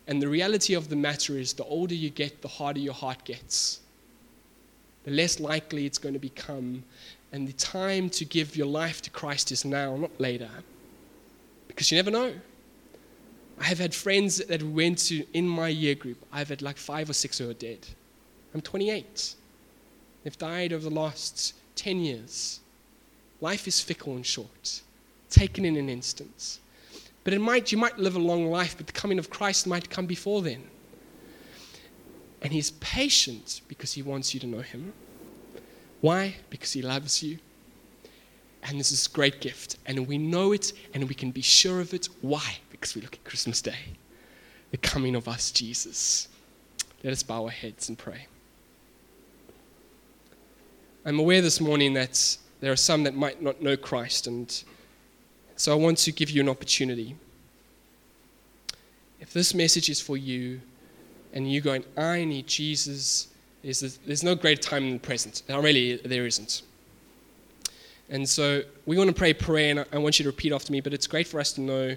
And 0.08 0.22
the 0.22 0.28
reality 0.28 0.74
of 0.74 0.90
the 0.90 0.96
matter 0.96 1.38
is, 1.38 1.54
the 1.54 1.64
older 1.64 1.96
you 1.96 2.10
get, 2.10 2.42
the 2.42 2.48
harder 2.48 2.80
your 2.80 2.94
heart 2.94 3.24
gets. 3.24 3.80
The 5.04 5.12
less 5.12 5.40
likely 5.40 5.86
it's 5.86 5.98
going 5.98 6.14
to 6.14 6.20
become. 6.20 6.84
And 7.32 7.48
the 7.48 7.54
time 7.54 8.10
to 8.12 8.26
give 8.26 8.56
your 8.56 8.68
life 8.68 9.02
to 9.04 9.10
Christ 9.10 9.52
is 9.52 9.64
now, 9.64 9.96
not 9.96 10.12
later. 10.20 10.50
Because 11.68 11.92
you 11.92 11.96
never 11.96 12.12
know. 12.12 12.34
I 13.60 13.64
have 13.66 13.80
had 13.80 13.94
friends 13.94 14.38
that 14.38 14.64
went 14.64 14.98
to 15.08 15.24
in 15.34 15.48
my 15.48 15.70
year 15.70 15.96
group. 15.96 16.18
I've 16.34 16.50
had 16.50 16.62
like 16.62 16.78
five 16.78 17.10
or 17.10 17.14
six 17.14 17.38
who 17.38 17.50
are 17.50 17.54
dead. 17.54 17.88
I'm 18.54 18.62
28. 18.62 19.36
They've 20.24 20.38
died 20.38 20.74
over 20.74 20.90
the 20.90 20.96
last 20.96 21.54
10 21.76 22.00
years. 22.00 22.60
Life 23.40 23.68
is 23.68 23.80
fickle 23.80 24.16
and 24.16 24.26
short 24.26 24.82
taken 25.32 25.66
in 25.66 25.76
an 25.78 25.90
instant. 25.90 26.60
But 27.24 27.34
it 27.34 27.40
might, 27.40 27.72
you 27.72 27.78
might 27.78 27.98
live 27.98 28.16
a 28.16 28.20
long 28.20 28.48
life, 28.48 28.76
but 28.78 28.88
the 28.88 28.94
coming 28.94 29.20
of 29.20 29.30
Christ 29.30 29.68
might 29.68 29.90
come 29.90 30.06
before 30.06 30.42
then. 30.42 30.64
And 32.42 32.52
he's 32.52 32.72
patient 32.72 33.62
because 33.68 33.94
he 33.94 34.02
wants 34.02 34.34
you 34.34 34.40
to 34.40 34.48
know 34.48 34.62
him. 34.62 34.94
Why? 36.02 36.36
Because 36.50 36.74
he 36.74 36.82
loves 36.82 37.22
you. 37.22 37.38
And 38.64 38.80
this 38.80 38.92
is 38.92 39.08
a 39.08 39.10
great 39.10 39.42
gift. 39.42 39.78
And 39.86 40.08
we 40.08 40.18
know 40.18 40.52
it 40.52 40.74
and 40.94 41.08
we 41.08 41.16
can 41.16 41.32
be 41.32 41.42
sure 41.42 41.80
of 41.80 41.94
it. 41.94 42.10
Why? 42.22 42.58
Because 42.72 42.96
we 42.96 43.02
look 43.02 43.14
at 43.14 43.24
Christmas 43.24 43.62
Day, 43.62 43.78
the 44.72 44.78
coming 44.78 45.16
of 45.16 45.28
us, 45.28 45.52
Jesus. 45.52 46.28
Let 47.04 47.14
us 47.14 47.24
bow 47.24 47.46
our 47.46 47.50
heads 47.50 47.90
and 47.90 47.98
pray. 47.98 48.28
I'm 51.06 51.20
aware 51.20 51.42
this 51.42 51.60
morning 51.60 51.94
that 51.94 52.38
there 52.60 52.72
are 52.72 52.76
some 52.76 53.04
that 53.04 53.16
might 53.16 53.42
not 53.42 53.62
know 53.62 53.76
Christ 53.76 54.28
and 54.28 54.64
so 55.56 55.72
I 55.72 55.76
want 55.76 55.98
to 56.00 56.12
give 56.12 56.30
you 56.30 56.42
an 56.42 56.50
opportunity. 56.50 57.16
If 59.20 59.34
this 59.34 59.54
message 59.54 59.90
is 59.90 60.02
for 60.02 60.18
you 60.18 60.62
and 61.34 61.52
you're 61.52 61.62
going, 61.62 61.84
I 61.96 62.26
need 62.26 62.48
Jesus, 62.48 63.28
there's, 63.64 63.98
there's 64.06 64.24
no 64.24 64.36
greater 64.36 64.62
time 64.62 64.84
than 64.84 64.94
the 64.94 65.00
present. 65.00 65.44
Now, 65.48 65.62
really, 65.62 65.98
there 65.98 66.26
isn't. 66.26 66.64
And 68.10 68.28
so 68.28 68.62
we 68.86 68.98
want 68.98 69.10
to 69.10 69.16
pray 69.16 69.30
a 69.30 69.36
prayer, 69.36 69.72
and 69.72 69.86
I 69.94 69.98
want 69.98 70.20
you 70.20 70.24
to 70.24 70.30
repeat 70.30 70.52
after 70.52 70.72
me, 70.72 70.82
but 70.82 70.94
it's 70.94 71.08
great 71.08 71.28
for 71.28 71.40
us 71.40 71.54
to 71.54 71.62
know 71.62 71.96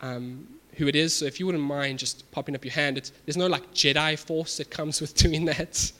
um, 0.00 0.46
who 0.74 0.86
it 0.86 0.94
is. 0.94 1.14
So 1.14 1.24
if 1.24 1.40
you 1.40 1.46
wouldn't 1.46 1.64
mind 1.64 1.98
just 1.98 2.30
popping 2.30 2.54
up 2.54 2.64
your 2.64 2.72
hand, 2.72 2.98
it's, 2.98 3.10
there's 3.24 3.36
no 3.36 3.48
like 3.48 3.72
Jedi 3.72 4.18
force 4.18 4.58
that 4.58 4.70
comes 4.70 5.00
with 5.00 5.14
doing 5.24 5.44
that. 5.46 5.90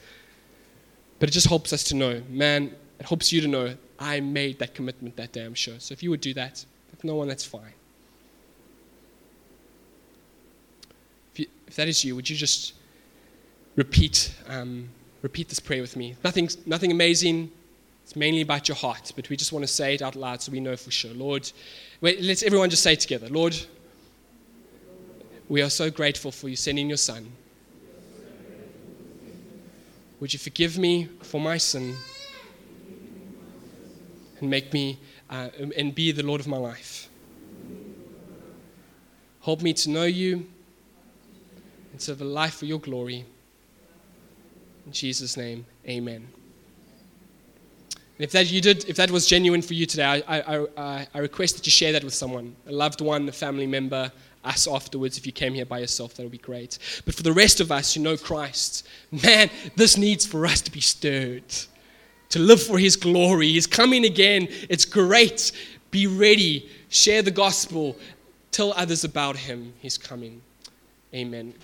But 1.18 1.30
it 1.30 1.32
just 1.32 1.48
helps 1.48 1.72
us 1.72 1.82
to 1.84 1.96
know, 1.96 2.22
man, 2.28 2.74
it 3.00 3.06
helps 3.06 3.32
you 3.32 3.40
to 3.40 3.48
know, 3.48 3.74
I 3.98 4.20
made 4.20 4.58
that 4.60 4.74
commitment 4.74 5.16
that 5.16 5.32
day, 5.32 5.44
I'm 5.44 5.54
sure. 5.54 5.80
So 5.80 5.92
if 5.92 6.02
you 6.02 6.10
would 6.10 6.20
do 6.20 6.34
that. 6.34 6.64
No 7.02 7.14
one, 7.14 7.28
that's 7.28 7.44
fine. 7.44 7.72
If, 11.32 11.40
you, 11.40 11.46
if 11.66 11.76
that 11.76 11.88
is 11.88 12.04
you, 12.04 12.16
would 12.16 12.28
you 12.28 12.36
just 12.36 12.74
repeat, 13.76 14.34
um, 14.48 14.88
repeat 15.22 15.48
this 15.48 15.60
prayer 15.60 15.82
with 15.82 15.96
me? 15.96 16.16
Nothing, 16.24 16.48
nothing 16.64 16.90
amazing. 16.90 17.50
It's 18.04 18.16
mainly 18.16 18.40
about 18.40 18.68
your 18.68 18.76
heart, 18.76 19.12
but 19.16 19.28
we 19.28 19.36
just 19.36 19.52
want 19.52 19.64
to 19.64 19.66
say 19.66 19.94
it 19.94 20.02
out 20.02 20.14
loud 20.14 20.40
so 20.40 20.52
we 20.52 20.60
know 20.60 20.76
for 20.76 20.90
sure. 20.90 21.12
Lord, 21.12 21.50
wait, 22.00 22.20
let's 22.22 22.42
everyone 22.42 22.70
just 22.70 22.82
say 22.82 22.92
it 22.92 23.00
together. 23.00 23.28
Lord, 23.28 23.56
we 25.48 25.60
are 25.62 25.70
so 25.70 25.90
grateful 25.90 26.30
for 26.30 26.48
you 26.48 26.56
sending 26.56 26.88
your 26.88 26.96
son. 26.96 27.30
Would 30.20 30.32
you 30.32 30.38
forgive 30.38 30.78
me 30.78 31.08
for 31.22 31.40
my 31.40 31.58
sin 31.58 31.94
and 34.40 34.48
make 34.48 34.72
me 34.72 34.98
uh, 35.30 35.48
and 35.76 35.94
be 35.94 36.12
the 36.12 36.22
Lord 36.22 36.40
of 36.40 36.46
my 36.46 36.56
life. 36.56 37.08
Help 39.42 39.62
me 39.62 39.72
to 39.74 39.90
know 39.90 40.04
you 40.04 40.46
and 41.92 42.00
to 42.00 42.10
live 42.10 42.20
a 42.20 42.24
life 42.24 42.54
for 42.54 42.66
your 42.66 42.80
glory. 42.80 43.24
In 44.86 44.92
Jesus' 44.92 45.36
name, 45.36 45.66
amen. 45.88 46.28
If 48.18 48.32
that 48.32 48.50
you 48.50 48.60
did, 48.60 48.88
if 48.88 48.96
that 48.96 49.10
was 49.10 49.26
genuine 49.26 49.62
for 49.62 49.74
you 49.74 49.84
today, 49.84 50.04
I, 50.04 50.22
I, 50.26 50.66
I, 50.76 51.06
I 51.12 51.18
request 51.18 51.56
that 51.56 51.66
you 51.66 51.70
share 51.70 51.92
that 51.92 52.02
with 52.02 52.14
someone, 52.14 52.56
a 52.66 52.72
loved 52.72 53.00
one, 53.00 53.28
a 53.28 53.32
family 53.32 53.66
member, 53.66 54.10
us 54.42 54.66
afterwards. 54.66 55.18
If 55.18 55.26
you 55.26 55.32
came 55.32 55.54
here 55.54 55.66
by 55.66 55.80
yourself, 55.80 56.14
that 56.14 56.22
would 56.22 56.32
be 56.32 56.38
great. 56.38 56.78
But 57.04 57.14
for 57.14 57.22
the 57.22 57.32
rest 57.32 57.60
of 57.60 57.70
us 57.70 57.94
who 57.94 58.00
know 58.00 58.16
Christ, 58.16 58.86
man, 59.10 59.50
this 59.74 59.96
needs 59.96 60.24
for 60.24 60.46
us 60.46 60.60
to 60.62 60.72
be 60.72 60.80
stirred 60.80 61.44
to 62.30 62.38
live 62.38 62.62
for 62.62 62.78
His 62.78 62.96
glory. 62.96 63.52
He's 63.52 63.66
coming 63.66 64.04
again. 64.04 64.48
It's 64.68 64.84
great. 64.84 65.52
Be 65.90 66.06
ready. 66.06 66.68
Share 66.88 67.22
the 67.22 67.30
gospel. 67.30 67.96
Tell 68.50 68.72
others 68.72 69.04
about 69.04 69.36
Him. 69.36 69.74
He's 69.80 69.98
coming. 69.98 70.42
Amen. 71.14 71.54